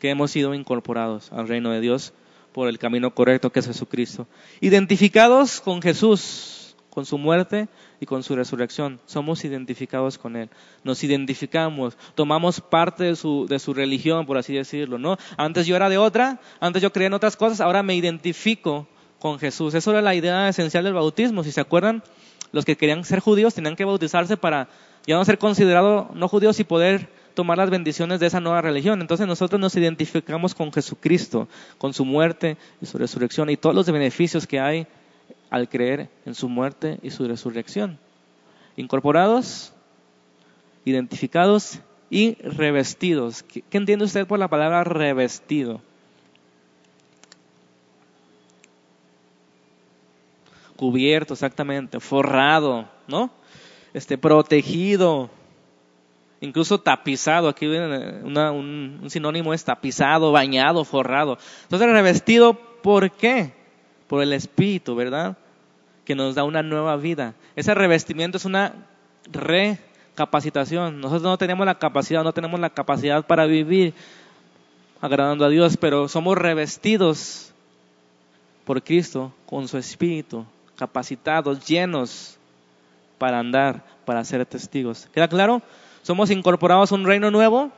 [0.00, 2.12] que hemos sido incorporados al reino de Dios
[2.52, 4.26] por el camino correcto que es Jesucristo.
[4.60, 6.59] Identificados con Jesús,
[7.00, 9.00] con su muerte y con su resurrección.
[9.06, 10.50] Somos identificados con Él.
[10.84, 15.16] Nos identificamos, tomamos parte de su, de su religión, por así decirlo, ¿no?
[15.38, 18.86] Antes yo era de otra, antes yo creía en otras cosas, ahora me identifico
[19.18, 19.72] con Jesús.
[19.72, 21.42] Eso era la idea esencial del bautismo.
[21.42, 22.02] Si se acuerdan,
[22.52, 24.68] los que querían ser judíos tenían que bautizarse para
[25.06, 29.00] ya no ser considerados no judíos y poder tomar las bendiciones de esa nueva religión.
[29.00, 33.90] Entonces nosotros nos identificamos con Jesucristo, con su muerte y su resurrección y todos los
[33.90, 34.86] beneficios que hay
[35.50, 37.98] al creer en su muerte y su resurrección.
[38.76, 39.74] Incorporados,
[40.84, 43.42] identificados y revestidos.
[43.42, 45.82] ¿Qué, entiende usted por la palabra revestido?
[50.76, 53.30] Cubierto, exactamente, forrado, ¿no?
[53.92, 55.28] Este, protegido,
[56.40, 57.48] incluso tapizado.
[57.48, 61.36] Aquí un, un sinónimo es tapizado, bañado, forrado.
[61.64, 63.59] Entonces, revestido, ¿por qué?
[64.10, 65.36] Por el Espíritu, ¿verdad?
[66.04, 67.34] Que nos da una nueva vida.
[67.54, 68.74] Ese revestimiento es una
[69.30, 71.00] recapacitación.
[71.00, 73.94] Nosotros no tenemos la capacidad, no tenemos la capacidad para vivir
[75.00, 77.52] agradando a Dios, pero somos revestidos
[78.64, 80.44] por Cristo con su Espíritu,
[80.74, 82.36] capacitados, llenos
[83.16, 85.06] para andar, para ser testigos.
[85.14, 85.62] ¿Queda claro?
[86.02, 87.70] Somos incorporados a un reino nuevo,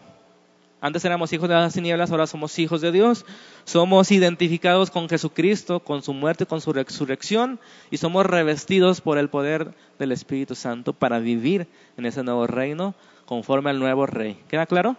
[0.84, 3.24] antes éramos hijos de las tinieblas, ahora somos hijos de Dios.
[3.62, 7.60] Somos identificados con Jesucristo, con su muerte, con su resurrección
[7.92, 12.96] y somos revestidos por el poder del Espíritu Santo para vivir en ese nuevo reino
[13.26, 14.36] conforme al nuevo rey.
[14.48, 14.96] ¿Queda claro?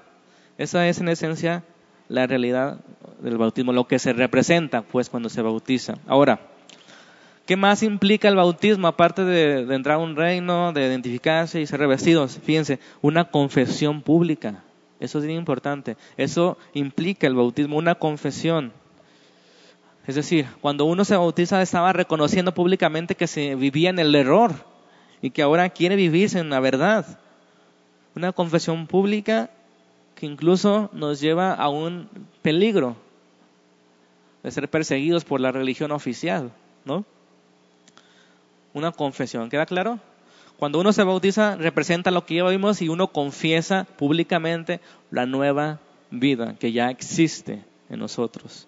[0.57, 1.65] Esa es en esencia
[2.07, 2.79] la realidad
[3.19, 5.95] del bautismo, lo que se representa pues cuando se bautiza.
[6.07, 6.39] Ahora,
[7.45, 11.65] ¿qué más implica el bautismo aparte de, de entrar a un reino, de identificarse y
[11.65, 12.39] ser revestidos?
[12.41, 14.63] Fíjense, una confesión pública.
[15.03, 15.97] Eso es bien importante.
[16.15, 18.71] Eso implica el bautismo, una confesión.
[20.07, 24.53] Es decir, cuando uno se bautiza estaba reconociendo públicamente que se vivía en el error
[25.21, 27.19] y que ahora quiere vivirse en la verdad.
[28.15, 29.49] Una confesión pública
[30.15, 32.07] que incluso nos lleva a un
[32.41, 32.95] peligro
[34.41, 36.53] de ser perseguidos por la religión oficial,
[36.85, 37.03] ¿no?
[38.73, 39.99] Una confesión, ¿queda claro?
[40.63, 44.79] Cuando uno se bautiza representa lo que ya vimos y uno confiesa públicamente
[45.11, 48.65] la nueva vida que ya existe en nosotros.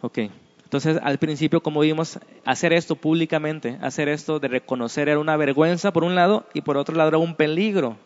[0.00, 0.18] Ok,
[0.64, 5.92] entonces al principio como vimos, hacer esto públicamente, hacer esto de reconocer era una vergüenza
[5.92, 7.98] por un lado y por otro lado era un peligro,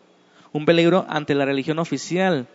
[0.51, 2.45] un peligro ante la religión oficial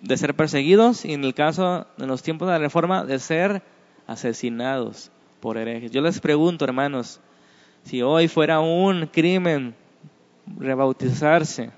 [0.00, 3.60] de ser perseguidos y en el caso, en los tiempos de la reforma, de ser
[4.06, 5.10] asesinados
[5.42, 5.90] por herejes.
[5.90, 7.18] Yo les pregunto, hermanos,
[7.82, 9.74] si hoy fuera un crimen
[10.56, 11.70] rebautizarse,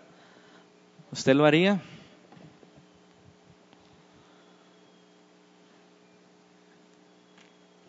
[1.10, 1.80] ¿usted lo haría?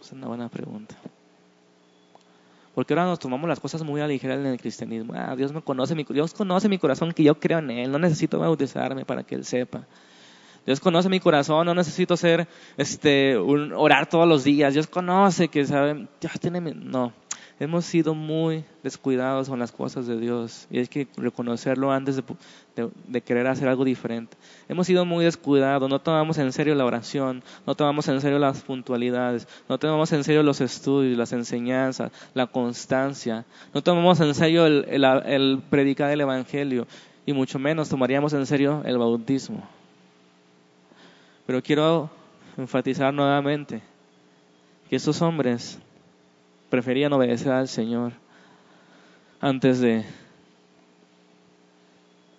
[0.01, 0.95] Es una buena pregunta.
[2.73, 5.13] Porque ahora nos tomamos las cosas muy a ligera en el cristianismo.
[5.13, 7.91] Ah, Dios me conoce, mi, Dios conoce mi corazón, que yo creo en Él.
[7.91, 9.85] No necesito bautizarme para que Él sepa.
[10.65, 12.47] Dios conoce mi corazón, no necesito ser,
[12.77, 14.73] este, un, orar todos los días.
[14.73, 17.13] Dios conoce que sabe, Dios tiene, no.
[17.57, 23.21] Hemos sido muy descuidados con las cosas de Dios y hay que reconocerlo antes de,
[23.21, 24.35] querer hacer algo diferente.
[24.67, 28.61] Hemos sido muy descuidados, no tomamos en serio la oración, no tomamos en serio las
[28.61, 34.65] puntualidades, no tomamos en serio los estudios, las enseñanzas, la constancia, no tomamos en serio
[34.65, 34.85] el,
[35.25, 36.87] el predicar el Evangelio
[37.25, 39.63] y mucho menos tomaríamos en serio el bautismo.
[41.45, 42.09] Pero quiero
[42.57, 43.81] enfatizar nuevamente
[44.89, 45.77] que estos hombres
[46.69, 48.13] preferían obedecer al Señor
[49.39, 50.05] antes de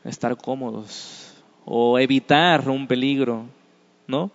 [0.04, 1.34] estar cómodos
[1.64, 3.46] o evitar un peligro,
[4.06, 4.30] ¿no?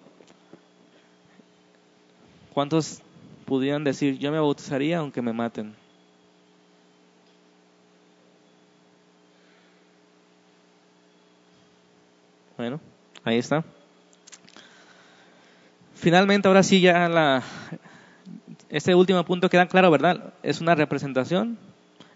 [2.53, 3.01] ¿Cuántos
[3.45, 5.73] pudieran decir, yo me bautizaría aunque me maten?
[12.57, 12.79] Bueno,
[13.23, 13.63] ahí está.
[16.01, 17.43] Finalmente, ahora sí ya la,
[18.69, 20.33] este último punto queda claro, ¿verdad?
[20.41, 21.59] Es una representación,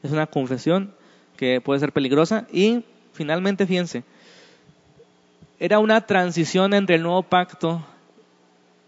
[0.01, 0.91] es una confesión
[1.37, 2.83] que puede ser peligrosa y
[3.13, 4.03] finalmente, fíjense,
[5.59, 7.85] era una transición entre el nuevo pacto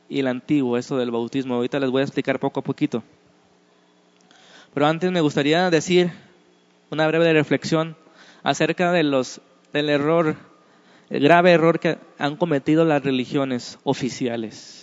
[0.10, 1.54] y el antiguo, eso del bautismo.
[1.54, 3.04] Ahorita les voy a explicar poco a poquito.
[4.74, 6.10] Pero antes me gustaría decir
[6.90, 7.96] una breve reflexión
[8.42, 9.42] acerca de los,
[9.74, 10.38] del error,
[11.12, 14.77] el grave error que han cometido las religiones oficiales.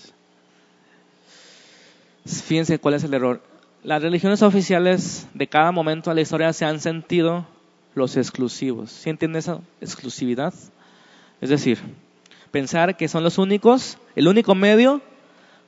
[2.25, 3.43] Fíjense cuál es el error.
[3.83, 7.47] Las religiones oficiales de cada momento de la historia se han sentido
[7.95, 8.91] los exclusivos.
[8.91, 10.55] ¿Sí entiende esa exclusividad?
[11.41, 11.79] Es decir,
[12.51, 15.03] pensar que son los únicos, el único medio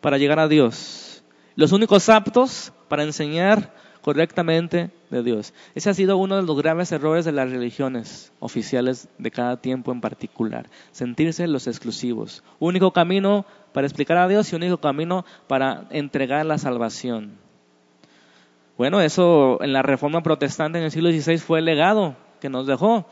[0.01, 1.23] para llegar a Dios,
[1.57, 5.53] los únicos aptos para enseñar correctamente de Dios.
[5.75, 9.91] Ese ha sido uno de los graves errores de las religiones oficiales de cada tiempo
[9.91, 12.45] en particular, sentirse los exclusivos.
[12.61, 13.45] Único camino
[13.77, 17.33] para explicar a Dios y único camino para entregar la salvación.
[18.79, 22.67] Bueno, eso en la reforma protestante en el siglo XVI fue el legado que nos
[22.67, 23.05] dejó,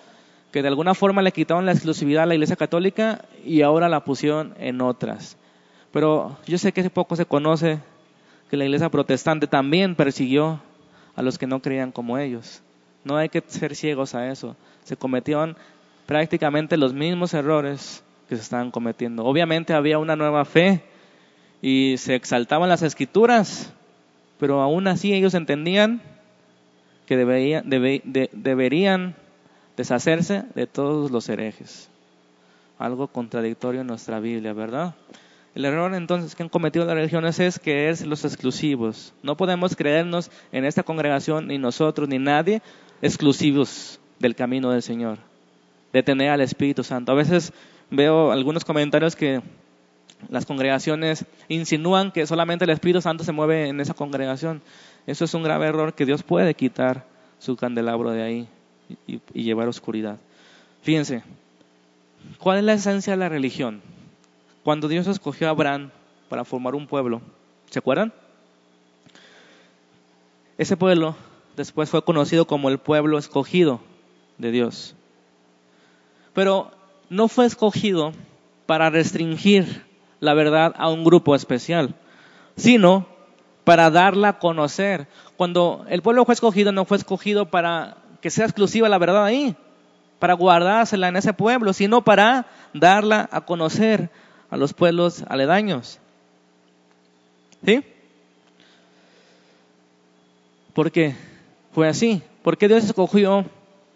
[0.53, 4.05] que de alguna forma le quitaron la exclusividad a la Iglesia Católica y ahora la
[4.05, 5.37] pusieron en otras.
[5.93, 7.79] Pero yo sé que poco se conoce
[8.49, 10.61] que la Iglesia protestante también persiguió
[11.15, 12.63] a los que no creían como ellos.
[13.05, 14.57] No hay que ser ciegos a eso.
[14.85, 15.59] Se cometieron
[16.07, 19.25] prácticamente los mismos errores que se estaban cometiendo.
[19.25, 20.83] Obviamente había una nueva fe
[21.63, 23.73] y se exaltaban las escrituras,
[24.39, 26.03] pero aún así ellos entendían
[27.07, 29.15] que deberían
[29.77, 31.89] deshacerse de todos los herejes.
[32.79, 34.95] Algo contradictorio en nuestra Biblia, ¿verdad?
[35.55, 39.15] El error entonces que han cometido las religiones es es los exclusivos.
[39.23, 42.61] No podemos creernos en esta congregación, ni nosotros, ni nadie,
[43.03, 45.19] exclusivos del camino del Señor,
[45.93, 47.13] de tener al Espíritu Santo.
[47.13, 47.53] A veces
[47.91, 49.43] veo algunos comentarios que
[50.29, 54.63] las congregaciones insinúan que solamente el Espíritu Santo se mueve en esa congregación.
[55.07, 57.07] Eso es un grave error que Dios puede quitar
[57.39, 58.49] su candelabro de ahí
[59.07, 60.19] y, y llevar oscuridad.
[60.83, 61.23] Fíjense,
[62.39, 63.83] ¿cuál es la esencia de la religión?
[64.63, 65.91] Cuando Dios escogió a Abraham
[66.29, 67.21] para formar un pueblo,
[67.71, 68.13] ¿se acuerdan?
[70.57, 71.17] Ese pueblo
[71.57, 73.81] después fue conocido como el pueblo escogido
[74.39, 74.95] de Dios.
[76.33, 76.71] Pero
[77.15, 78.13] no fue escogido
[78.67, 79.85] para restringir
[80.19, 81.95] la verdad a un grupo especial,
[82.57, 83.07] sino
[83.63, 85.07] para darla a conocer.
[85.37, 89.55] Cuando el pueblo fue escogido, no fue escogido para que sea exclusiva la verdad ahí,
[90.19, 94.11] para guardársela en ese pueblo, sino para darla a conocer
[94.51, 96.01] a los pueblos aledaños.
[97.65, 97.85] ¿Sí?
[100.73, 101.15] ¿Por qué?
[101.73, 102.23] Fue así.
[102.43, 103.45] ¿Por qué Dios escogió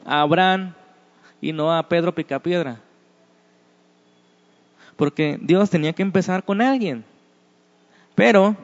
[0.04, 0.74] a Abraham
[1.40, 2.80] y no a Pedro Picapiedra?
[4.98, 7.04] Porque Dios tenía que empezar con alguien.
[8.14, 8.56] Pero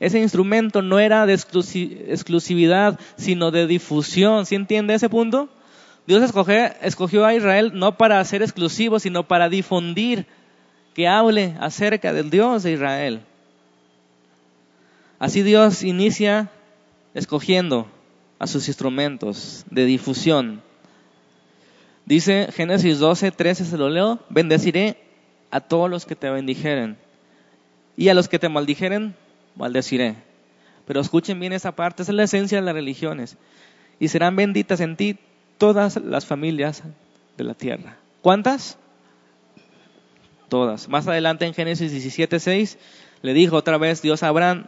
[0.00, 4.46] ese instrumento no era de exclusividad, sino de difusión.
[4.46, 5.50] ¿Sí entiende ese punto?
[6.06, 6.22] Dios
[6.80, 10.24] escogió, a Israel no para ser exclusivo, sino para difundir,
[10.94, 13.20] que hable acerca del Dios de Israel.
[15.18, 16.50] Así Dios inicia
[17.12, 17.86] escogiendo
[18.38, 20.62] a sus instrumentos de difusión.
[22.06, 24.96] Dice Génesis 12, 13, se lo leo, bendeciré
[25.50, 26.96] a todos los que te bendijeren
[27.96, 29.14] y a los que te maldijeren,
[29.56, 30.16] maldeciré.
[30.86, 33.36] Pero escuchen bien esa parte, esa es la esencia de las religiones.
[33.98, 35.18] Y serán benditas en ti
[35.58, 36.82] todas las familias
[37.36, 37.96] de la tierra.
[38.22, 38.78] ¿Cuántas?
[40.48, 40.88] Todas.
[40.88, 42.78] Más adelante en Génesis 17, 6,
[43.22, 44.66] le dijo otra vez Dios a Abraham,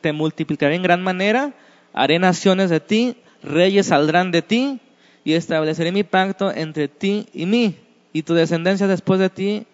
[0.00, 1.52] te multiplicaré en gran manera,
[1.92, 4.80] haré naciones de ti, reyes saldrán de ti,
[5.24, 7.76] y estableceré mi pacto entre ti y mí,
[8.12, 9.66] y tu descendencia después de ti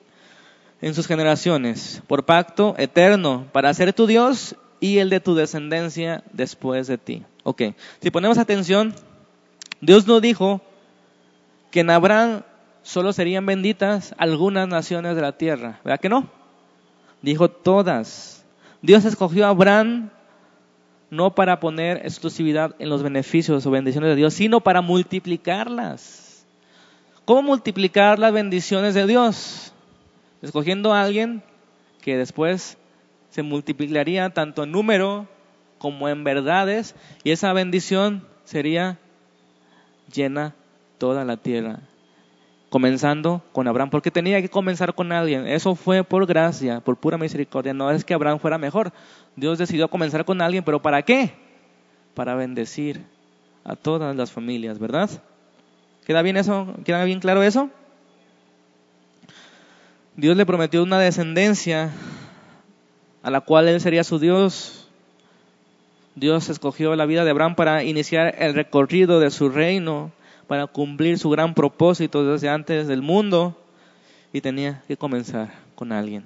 [0.80, 6.22] en sus generaciones, por pacto eterno, para ser tu Dios y el de tu descendencia
[6.32, 7.22] después de ti.
[7.44, 7.62] Ok,
[8.00, 8.94] si ponemos atención,
[9.80, 10.60] Dios no dijo
[11.70, 12.42] que en Abraham
[12.82, 16.28] solo serían benditas algunas naciones de la tierra, ¿verdad que no?
[17.22, 18.44] Dijo todas.
[18.82, 20.10] Dios escogió a Abraham
[21.10, 26.46] no para poner exclusividad en los beneficios o bendiciones de Dios, sino para multiplicarlas.
[27.24, 29.72] ¿Cómo multiplicar las bendiciones de Dios?
[30.42, 31.42] Escogiendo a alguien
[32.02, 32.78] que después
[33.30, 35.26] se multiplicaría tanto en número
[35.78, 38.98] como en verdades y esa bendición sería
[40.12, 40.54] llena
[40.98, 41.80] toda la tierra.
[42.70, 45.46] Comenzando con Abraham, porque tenía que comenzar con alguien.
[45.46, 47.72] Eso fue por gracia, por pura misericordia.
[47.72, 48.92] No es que Abraham fuera mejor.
[49.36, 51.32] Dios decidió comenzar con alguien, pero ¿para qué?
[52.14, 53.04] Para bendecir
[53.64, 55.10] a todas las familias, ¿verdad?
[56.04, 56.74] ¿Queda bien eso?
[56.84, 57.70] ¿Queda bien claro eso?
[60.16, 61.90] Dios le prometió una descendencia
[63.22, 64.88] a la cual él sería su Dios.
[66.14, 70.10] Dios escogió la vida de Abraham para iniciar el recorrido de su reino,
[70.46, 73.58] para cumplir su gran propósito desde antes del mundo
[74.32, 76.24] y tenía que comenzar con alguien.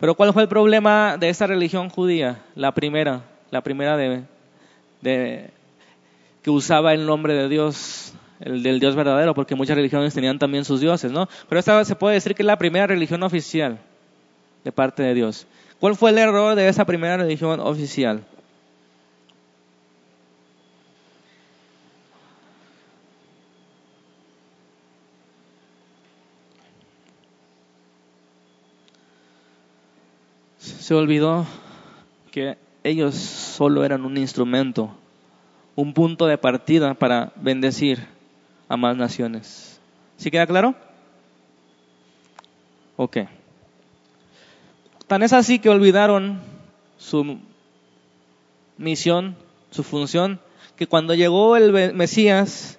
[0.00, 2.42] Pero ¿cuál fue el problema de esta religión judía?
[2.54, 5.50] La primera, la primera de,
[6.42, 10.64] que usaba el nombre de Dios el del Dios verdadero, porque muchas religiones tenían también
[10.64, 11.28] sus dioses, ¿no?
[11.48, 13.78] Pero esta se puede decir que es la primera religión oficial
[14.64, 15.46] de parte de Dios.
[15.80, 18.24] ¿Cuál fue el error de esa primera religión oficial?
[30.58, 31.46] Se olvidó
[32.30, 34.90] que ellos solo eran un instrumento,
[35.76, 38.13] un punto de partida para bendecir
[38.68, 39.80] a más naciones.
[40.16, 40.74] ¿Sí queda claro?
[42.96, 43.18] Ok.
[45.06, 46.40] Tan es así que olvidaron
[46.96, 47.38] su
[48.78, 49.36] misión,
[49.70, 50.40] su función,
[50.76, 52.78] que cuando llegó el Mesías,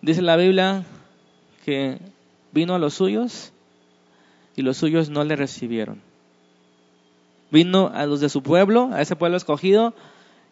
[0.00, 0.84] dice la Biblia
[1.64, 1.98] que
[2.52, 3.52] vino a los suyos
[4.56, 6.00] y los suyos no le recibieron.
[7.50, 9.94] Vino a los de su pueblo, a ese pueblo escogido,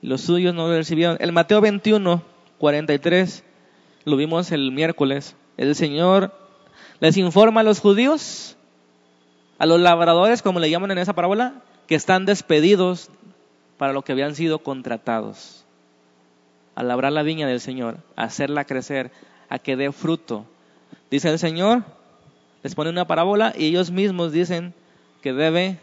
[0.03, 1.16] y los suyos no le recibieron.
[1.20, 2.22] El Mateo 21,
[2.59, 3.45] 43
[4.11, 6.32] lo vimos el miércoles, el Señor
[7.00, 8.56] les informa a los judíos,
[9.58, 13.11] a los labradores, como le llaman en esa parábola, que están despedidos
[13.78, 15.64] para lo que habían sido contratados.
[16.74, 19.11] A labrar la viña del Señor, hacerla crecer,
[19.48, 20.44] a que dé fruto.
[21.11, 21.82] Dice el Señor,
[22.62, 24.74] les pone una parábola y ellos mismos dicen
[25.22, 25.78] que debe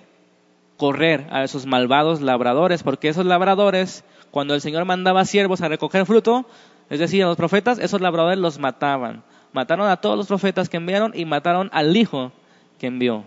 [0.77, 6.05] correr a esos malvados labradores, porque esos labradores, cuando el Señor mandaba siervos a recoger
[6.05, 6.45] fruto,
[6.89, 9.23] es decir, a los profetas, esos labradores los mataban.
[9.53, 12.31] Mataron a todos los profetas que enviaron y mataron al hijo
[12.79, 13.23] que envió.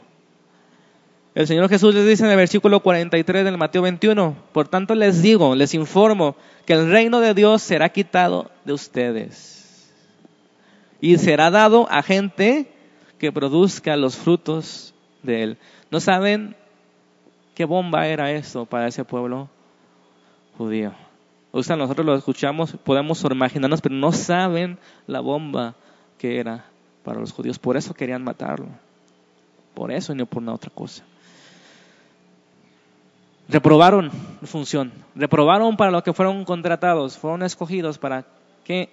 [1.34, 5.22] El Señor Jesús les dice en el versículo 43 del Mateo 21, por tanto les
[5.22, 6.34] digo, les informo,
[6.66, 9.61] que el reino de Dios será quitado de ustedes
[11.00, 12.70] y será dado a gente
[13.18, 15.58] que produzca los frutos de él.
[15.90, 16.56] ¿No saben
[17.54, 19.48] qué bomba era esto para ese pueblo
[20.56, 20.92] judío?
[21.53, 25.74] O nosotros lo escuchamos, podemos imaginarnos, pero no saben la bomba
[26.16, 26.64] que era
[27.03, 27.59] para los judíos.
[27.59, 28.68] Por eso querían matarlo.
[29.74, 31.03] Por eso y no por una otra cosa.
[33.48, 34.12] Reprobaron
[34.44, 34.92] función.
[35.16, 37.18] Reprobaron para lo que fueron contratados.
[37.18, 38.26] Fueron escogidos para
[38.64, 38.90] que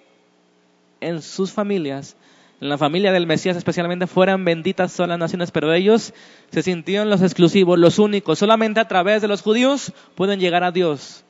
[1.00, 2.16] en sus familias,
[2.60, 5.52] en la familia del Mesías especialmente, fueran benditas todas las naciones.
[5.52, 6.12] Pero ellos
[6.50, 8.40] se sintieron los exclusivos, los únicos.
[8.40, 11.24] Solamente a través de los judíos pueden llegar a Dios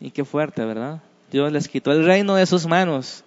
[0.00, 1.00] Y qué fuerte, ¿verdad?
[1.30, 3.24] Dios les quitó el reino de sus manos.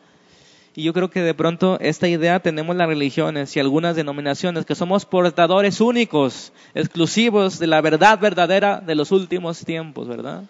[0.76, 4.76] Y yo creo que de pronto esta idea tenemos las religiones y algunas denominaciones que
[4.76, 10.44] somos portadores únicos, exclusivos de la verdad verdadera de los últimos tiempos, ¿verdad?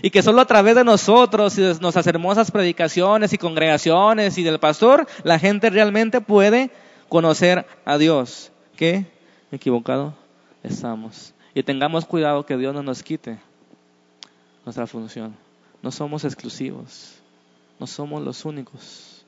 [0.00, 4.42] Y que solo a través de nosotros y de nuestras hermosas predicaciones y congregaciones y
[4.42, 6.70] del pastor, la gente realmente puede
[7.08, 8.50] conocer a Dios.
[8.74, 9.04] ¿Qué?
[9.52, 10.14] Equivocado
[10.64, 11.34] estamos.
[11.54, 13.38] Y tengamos cuidado que Dios no nos quite
[14.64, 15.34] nuestra función.
[15.82, 17.14] No somos exclusivos,
[17.78, 19.24] no somos los únicos.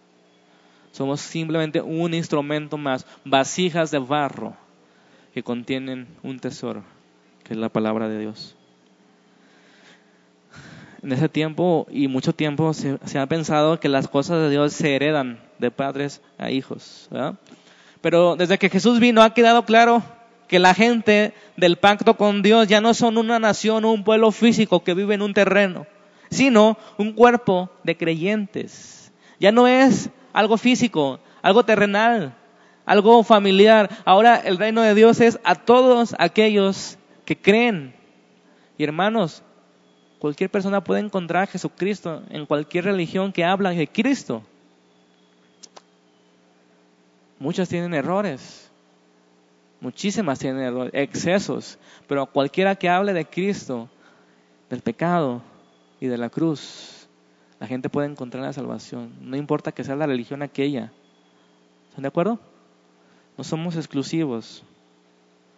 [0.93, 4.55] Somos simplemente un instrumento más, vasijas de barro
[5.32, 6.85] que contienen un tesoro,
[7.43, 8.55] que es la palabra de Dios.
[11.03, 14.95] En ese tiempo y mucho tiempo se, ha pensado que las cosas de Dios se
[14.95, 17.11] heredan de padres a hijos.
[18.01, 20.03] Pero desde que Jesús vino ha quedado claro
[20.49, 24.30] que la gente del pacto con Dios ya no son una nación o un pueblo
[24.30, 25.86] físico que vive en un terreno,
[26.30, 29.12] sino un cuerpo de creyentes.
[29.40, 32.34] Ya no es algo físico, algo terrenal,
[32.86, 33.90] algo familiar.
[34.05, 37.95] Ahora el reino de Dios es a todos aquellos que creen.
[38.76, 39.42] Y hermanos,
[40.18, 44.42] cualquier persona puede encontrar a Jesucristo en cualquier religión que habla de Cristo.
[47.38, 48.64] Muchas tienen errores,
[49.81, 53.89] muchísimas tienen errores, excesos, pero cualquiera que hable de Cristo,
[54.70, 55.43] del pecado,
[56.05, 57.09] y de la cruz,
[57.59, 59.14] la gente puede encontrar la salvación.
[59.22, 60.93] No importa que sea la religión aquella.
[61.89, 62.39] ¿Están de acuerdo?
[63.39, 64.62] No somos exclusivos.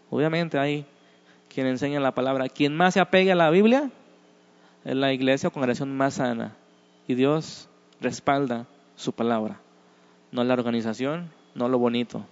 [0.08, 0.86] Obviamente hay
[1.52, 2.48] quien enseña la palabra.
[2.48, 3.90] Quien más se apegue a la Biblia
[4.84, 6.54] es la iglesia o congregación más sana.
[7.08, 7.68] Y Dios
[8.00, 9.58] respalda su palabra.
[10.30, 12.24] No la organización, no lo bonito.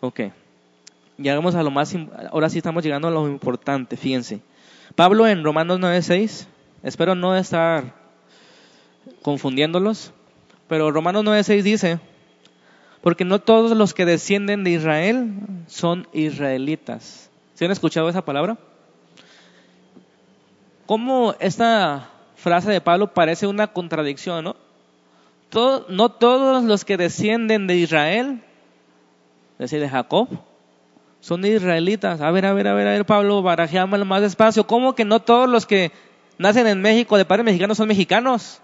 [0.00, 0.20] Ok.
[1.18, 1.94] Llegamos a lo más.
[2.30, 3.96] Ahora sí estamos llegando a lo importante.
[3.96, 4.40] Fíjense.
[4.94, 6.46] Pablo en Romanos 9:6
[6.86, 7.94] Espero no estar
[9.22, 10.12] confundiéndolos,
[10.68, 11.98] pero Romanos 9:6 dice,
[13.00, 15.32] porque no todos los que descienden de Israel
[15.66, 17.28] son israelitas.
[17.54, 18.56] ¿Se han escuchado esa palabra?
[20.86, 24.56] ¿Cómo esta frase de Pablo parece una contradicción, no?
[25.88, 28.44] no todos los que descienden de Israel,
[29.54, 30.28] es decir, de Jacob,
[31.20, 32.20] son israelitas.
[32.20, 34.66] A ver, a ver, a ver, a ver, Pablo, barajeámoslo más despacio.
[34.66, 35.92] ¿Cómo que no todos los que
[36.38, 38.60] nacen en México de padres mexicanos son mexicanos.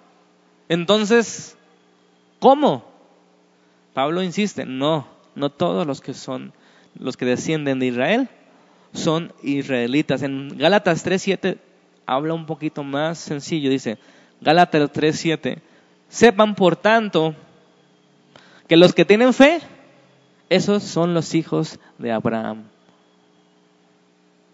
[0.69, 1.57] Entonces,
[2.39, 2.85] ¿cómo?
[3.95, 6.53] Pablo insiste, no, no todos los que son
[6.99, 8.29] los que descienden de Israel
[8.93, 10.23] son israelitas.
[10.23, 11.59] En Gálatas 3:7
[12.07, 13.99] habla un poquito más sencillo, dice,
[14.41, 15.59] Gálatas 3:7,
[16.09, 17.35] sepan por tanto
[18.69, 19.61] que los que tienen fe,
[20.53, 22.65] esos son los hijos de Abraham.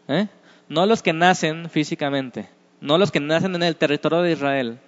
[0.06, 0.28] ¿Eh?
[0.68, 2.48] No los que nacen físicamente,
[2.80, 4.78] no los que nacen en el territorio de Israel,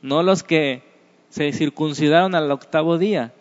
[0.00, 0.82] no los que
[1.28, 3.34] se circuncidaron al octavo día,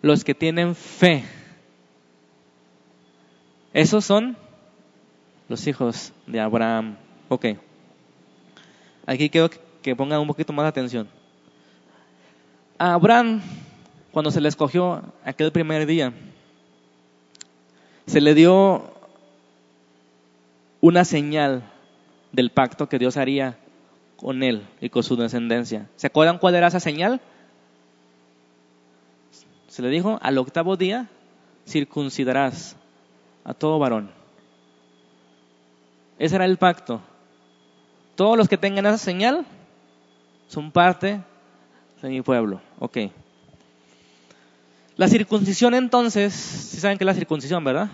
[0.00, 1.24] los que tienen fe.
[3.74, 4.34] Esos son
[5.48, 6.96] los hijos de Abraham.
[7.28, 7.46] Ok.
[9.04, 9.50] Aquí quiero
[9.82, 11.08] que pongan un poquito más de atención.
[12.78, 13.42] Abraham,
[14.12, 16.12] cuando se le escogió aquel primer día,
[18.06, 18.92] se le dio
[20.80, 21.62] una señal
[22.30, 23.56] del pacto que Dios haría
[24.16, 25.88] con él y con su descendencia.
[25.96, 27.20] ¿Se acuerdan cuál era esa señal?
[29.68, 31.08] Se le dijo, al octavo día
[31.66, 32.76] circuncidarás
[33.44, 34.10] a todo varón.
[36.18, 37.00] Ese era el pacto.
[38.14, 39.46] Todos los que tengan esa señal
[40.48, 41.22] son parte
[42.02, 42.60] de mi pueblo.
[42.78, 42.98] Ok.
[44.96, 47.88] La circuncisión entonces, si saben que es la circuncisión, ¿verdad?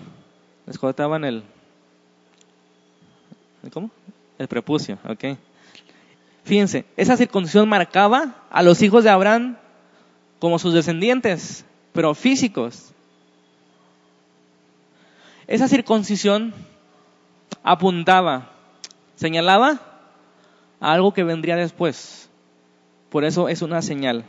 [0.67, 1.43] Les cortaban el...
[3.73, 3.91] ¿Cómo?
[4.39, 5.37] El prepucio, ok.
[6.45, 9.57] Fíjense, esa circuncisión marcaba a los hijos de Abraham
[10.39, 12.93] como sus descendientes, pero físicos.
[15.47, 16.55] Esa circuncisión
[17.63, 18.51] apuntaba,
[19.17, 19.81] señalaba
[20.81, 22.29] a algo que vendría después.
[23.11, 24.25] Por eso es una señal.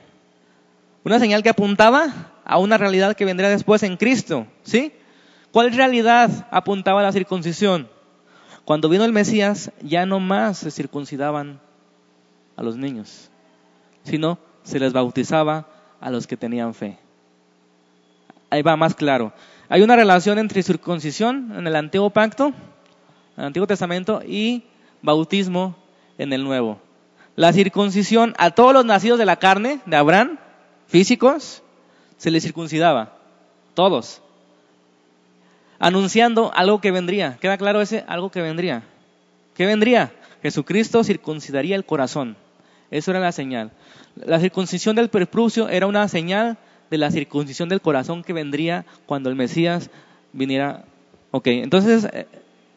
[1.04, 4.48] Una señal que apuntaba a una realidad que vendría después en Cristo.
[4.64, 4.94] ¿Sí?
[5.52, 7.90] ¿Cuál realidad apuntaba la circuncisión?
[8.66, 11.60] Cuando vino el Mesías, ya no más se circuncidaban
[12.56, 13.32] a los niños,
[14.04, 15.68] sino se les bautizaba
[16.00, 17.00] a los que tenían fe.
[18.52, 19.34] Ahí va más claro.
[19.70, 22.54] Hay una relación entre circuncisión en el antiguo pacto, en
[23.38, 24.66] el Antiguo Testamento, y
[25.02, 25.76] bautismo
[26.18, 26.80] en el Nuevo.
[27.36, 30.38] La circuncisión a todos los nacidos de la carne de Abraham,
[30.90, 31.64] físicos,
[32.18, 33.16] se les circuncidaba.
[33.74, 34.22] Todos
[35.80, 37.38] anunciando algo que vendría.
[37.40, 38.84] ¿Queda claro ese algo que vendría?
[39.56, 40.12] ¿Qué vendría?
[40.44, 42.36] Jesucristo circuncidaría el corazón.
[42.92, 43.72] Eso era la señal.
[44.16, 46.58] La circuncisión del prepucio era una señal
[46.92, 49.90] de la circuncisión del corazón que vendría cuando el Mesías
[50.34, 50.84] viniera.
[51.32, 52.28] Ok, entonces eh,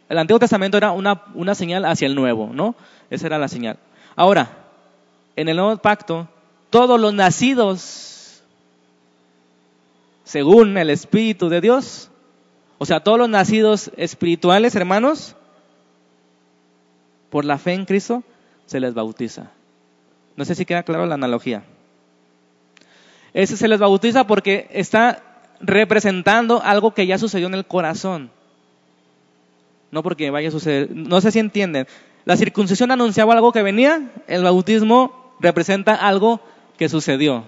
[0.09, 2.75] el Antiguo Testamento era una, una señal hacia el Nuevo, ¿no?
[3.11, 3.79] Esa era la señal.
[4.15, 4.51] Ahora,
[5.37, 6.29] en el Nuevo Pacto,
[6.73, 8.43] todos los nacidos
[10.25, 12.11] según el Espíritu de Dios,
[12.79, 15.37] o sea, todos los nacidos espirituales, hermanos,
[17.29, 18.23] por la fe en Cristo,
[18.65, 19.51] se les bautiza.
[20.35, 21.63] No sé si queda claro la analogía.
[23.35, 25.23] Ese se les bautiza porque está
[25.61, 28.31] representando algo que ya sucedió en el corazón.
[29.91, 30.91] No porque vaya a suceder.
[30.91, 31.87] No sé si entienden.
[32.25, 36.41] La circuncisión anunciaba algo que venía, el bautismo representa algo
[36.77, 37.45] que sucedió.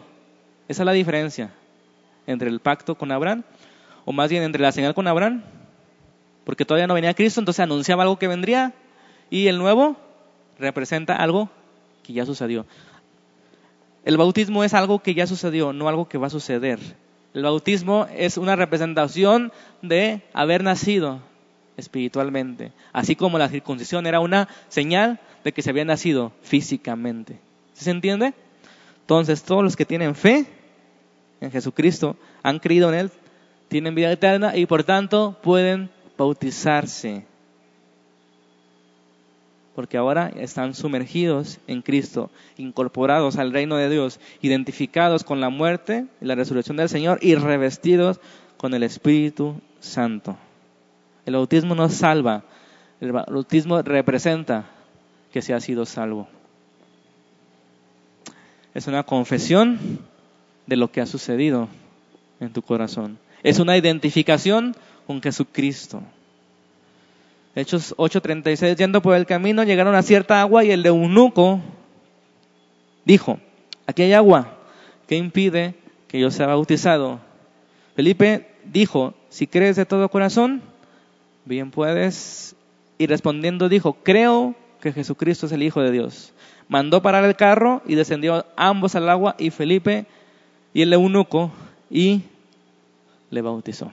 [0.69, 1.51] Esa es la diferencia
[2.27, 3.45] entre el pacto con Abraham,
[4.05, 5.43] o más bien entre la señal con Abraham,
[6.45, 8.73] porque todavía no venía Cristo, entonces anunciaba algo que vendría,
[9.31, 9.97] y el nuevo
[10.59, 11.51] representa algo
[12.03, 12.67] que ya sucedió.
[14.05, 16.79] El bautismo es algo que ya sucedió, no algo que va a suceder.
[17.33, 19.53] El bautismo es una representación
[19.83, 21.21] de haber nacido
[21.77, 27.41] espiritualmente, así como la circuncisión era una señal de que se había nacido físicamente.
[27.73, 28.35] ¿Se entiende?
[29.05, 30.47] Entonces, todos los que tienen fe
[31.41, 33.11] en Jesucristo, han creído en Él,
[33.69, 37.27] tienen vida eterna y por tanto pueden bautizarse
[39.75, 46.07] porque ahora están sumergidos en Cristo, incorporados al reino de Dios, identificados con la muerte
[46.21, 48.21] y la resurrección del Señor y revestidos
[48.57, 50.37] con el Espíritu Santo.
[51.27, 52.45] El bautismo no salva,
[53.01, 54.67] el bautismo representa
[55.33, 56.29] que se ha sido salvo.
[58.75, 60.01] Es una confesión
[60.67, 61.69] de lo que ha sucedido
[62.41, 63.19] en tu corazón.
[63.43, 64.75] Es una identificación
[65.07, 66.03] con Jesucristo.
[67.55, 71.61] Hechos 8:36, yendo por el camino, llegaron a cierta agua y el eunuco
[73.05, 73.39] dijo,
[73.87, 74.59] aquí hay agua,
[75.07, 75.75] ¿qué impide
[76.09, 77.21] que yo sea bautizado?
[77.95, 80.63] Felipe dijo, si crees de todo corazón,
[81.45, 82.57] bien puedes.
[82.99, 86.33] Y respondiendo dijo, creo que Jesucristo es el Hijo de Dios.
[86.69, 90.07] Mandó parar el carro y descendió ambos al agua y Felipe
[90.73, 91.53] y el eunuco
[91.91, 92.23] y
[93.31, 93.93] le bautizó.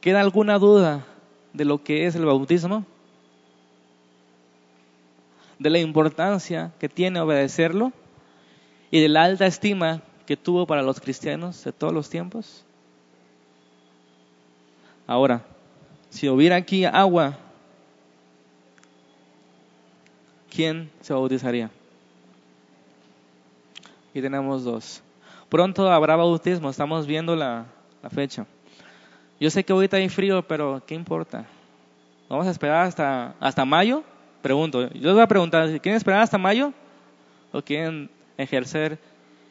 [0.00, 1.04] ¿Queda alguna duda
[1.52, 2.84] de lo que es el bautismo,
[5.58, 7.92] de la importancia que tiene obedecerlo
[8.90, 12.64] y de la alta estima que tuvo para los cristianos de todos los tiempos.
[15.06, 15.42] Ahora,
[16.08, 17.36] si hubiera aquí agua,
[20.50, 21.70] ¿quién se bautizaría?
[24.12, 25.02] Y tenemos dos.
[25.48, 27.66] Pronto habrá bautismo, estamos viendo la,
[28.02, 28.46] la fecha.
[29.38, 31.46] Yo sé que ahorita hay frío, pero ¿qué importa?
[32.28, 34.04] ¿Vamos a esperar hasta, hasta mayo?
[34.42, 34.88] Pregunto.
[34.92, 36.72] Yo les voy a preguntar, ¿quieren esperar hasta mayo?
[37.52, 38.98] ¿O quieren ejercer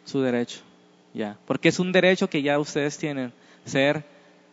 [0.06, 0.60] su derecho?
[1.14, 1.38] Ya.
[1.45, 3.34] Porque es un derecho que ya ustedes tienen,
[3.66, 4.06] ser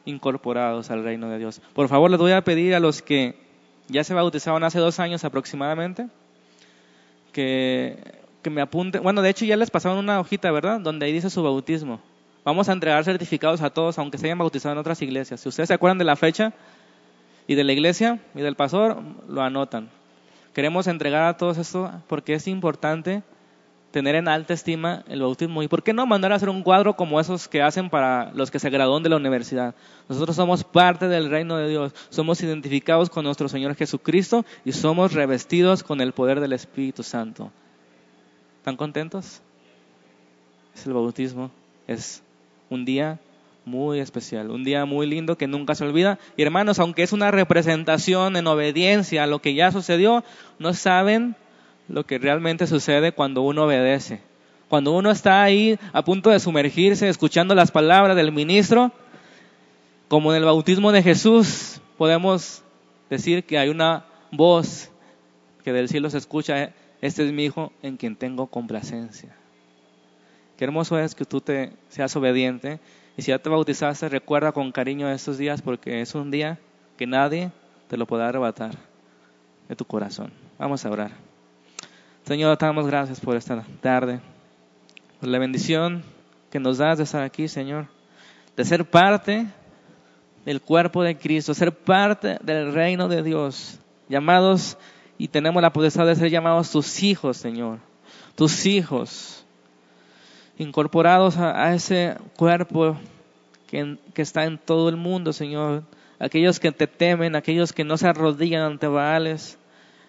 [0.05, 1.61] incorporados al reino de Dios.
[1.75, 3.37] Por favor, les voy a pedir a los que
[3.89, 6.09] ya se bautizaron hace dos años aproximadamente,
[7.37, 7.99] que,
[8.41, 9.03] que me apunten.
[9.03, 10.81] Bueno, de hecho ya les pasaron una hojita, ¿verdad?
[10.81, 12.01] Donde ahí dice su bautismo.
[12.47, 15.41] Vamos a entregar certificados a todos, aunque se hayan bautizado en otras iglesias.
[15.41, 16.55] Si ustedes se acuerdan de la fecha
[17.47, 19.91] y de la iglesia y del pastor, lo anotan.
[20.55, 23.23] Queremos entregar a todos esto porque es importante
[23.97, 25.63] tener en alta estima el bautismo.
[25.63, 28.51] ¿Y por qué no mandar a hacer un cuadro como esos que hacen para los
[28.51, 29.75] que se gradúan de la universidad?
[30.07, 35.15] Nosotros somos parte del reino de Dios, somos identificados con nuestro Señor Jesucristo y somos
[35.15, 37.51] revestidos con el poder del Espíritu Santo.
[38.59, 39.41] ¿Están contentos?
[40.75, 41.51] Es el bautismo,
[41.87, 42.23] es
[42.69, 43.19] un día
[43.65, 46.19] muy especial, un día muy lindo que nunca se olvida.
[46.37, 50.23] Y hermanos, aunque es una representación en obediencia a lo que ya sucedió,
[50.59, 51.35] no saben
[51.89, 54.21] lo que realmente sucede cuando uno obedece.
[54.69, 58.93] Cuando uno está ahí a punto de sumergirse, escuchando las palabras del ministro,
[60.09, 62.63] como en el bautismo de Jesús, podemos
[63.09, 64.91] decir que hay una voz
[65.63, 69.37] que del cielo se escucha, este es mi hijo en quien tengo complacencia.
[70.57, 72.81] Qué hermoso es que tú te seas obediente.
[73.17, 76.59] Y si ya te bautizaste, recuerda con cariño estos días porque es un día
[76.97, 77.51] que nadie
[77.89, 78.77] te lo podrá arrebatar
[79.69, 80.33] de tu corazón.
[80.59, 81.36] Vamos a orar.
[82.27, 84.19] Señor, damos gracias por esta tarde,
[85.21, 86.03] por la bendición
[86.51, 87.87] que nos das de estar aquí, Señor,
[88.57, 89.47] de ser parte
[90.45, 94.77] del cuerpo de Cristo, ser parte del reino de Dios, llamados
[95.19, 97.79] y tenemos la potestad de ser llamados tus hijos, Señor,
[98.35, 99.45] tus hijos
[100.59, 102.97] incorporados a, ese cuerpo
[103.69, 105.85] que, que, está en todo el mundo, Señor.
[106.19, 109.61] Aquellos que te temen, aquellos que no se arrodillan ante Baales,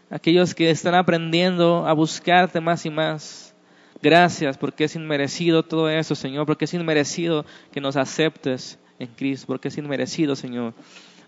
[0.10, 3.56] aquellos que están aprendiendo a buscarte más y más.
[4.02, 9.48] Gracias porque es inmerecido todo eso, Señor, porque es inmerecido que nos aceptes en Cristo,
[9.48, 10.74] porque es inmerecido, Señor,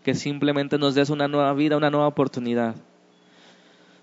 [0.04, 2.76] que simplemente nos des una nueva vida, una nueva oportunidad.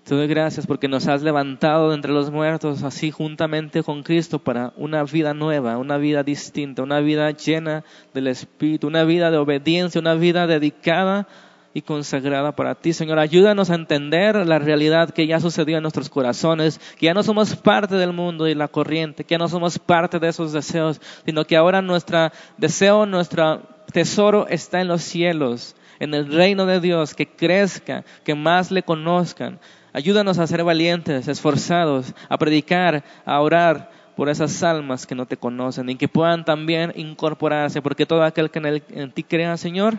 [0.03, 4.39] Te doy gracias porque nos has levantado de entre los muertos así juntamente con Cristo
[4.39, 9.37] para una vida nueva, una vida distinta, una vida llena del Espíritu, una vida de
[9.37, 11.27] obediencia, una vida dedicada
[11.73, 12.93] y consagrada para ti.
[12.93, 17.23] Señor, ayúdanos a entender la realidad que ya sucedió en nuestros corazones, que ya no
[17.23, 21.01] somos parte del mundo y la corriente, que ya no somos parte de esos deseos,
[21.25, 23.61] sino que ahora nuestro deseo, nuestro
[23.91, 28.83] tesoro está en los cielos, en el reino de Dios, que crezca, que más le
[28.83, 29.59] conozcan,
[29.97, 35.37] Ayúdanos a ser valientes, esforzados, a predicar, a orar por esas almas que no te
[35.37, 39.97] conocen y que puedan también incorporarse, porque todo aquel que en, en ti crea, Señor,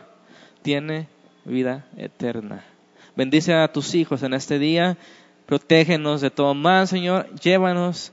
[0.63, 1.09] tiene
[1.49, 2.65] vida eterna.
[3.17, 4.97] Bendice a tus hijos en este día,
[5.47, 8.13] protégenos de todo mal, Señor, llévanos,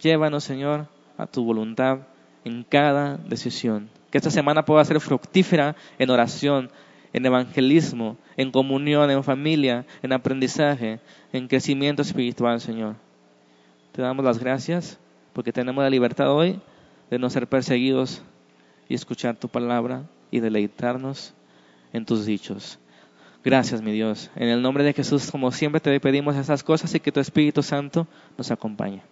[0.00, 2.00] llévanos, Señor, a tu voluntad
[2.44, 3.90] en cada decisión.
[4.10, 6.70] Que esta semana pueda ser fructífera en oración,
[7.12, 11.00] en evangelismo, en comunión, en familia, en aprendizaje,
[11.32, 12.96] en crecimiento espiritual, Señor.
[13.92, 14.98] Te damos las gracias
[15.32, 16.60] porque tenemos la libertad hoy
[17.10, 18.22] de no ser perseguidos
[18.88, 21.34] y escuchar tu palabra y deleitarnos
[21.92, 22.78] en tus dichos.
[23.42, 24.30] Gracias, mi Dios.
[24.36, 27.62] En el nombre de Jesús, como siempre, te pedimos esas cosas y que tu Espíritu
[27.62, 29.02] Santo nos acompañe.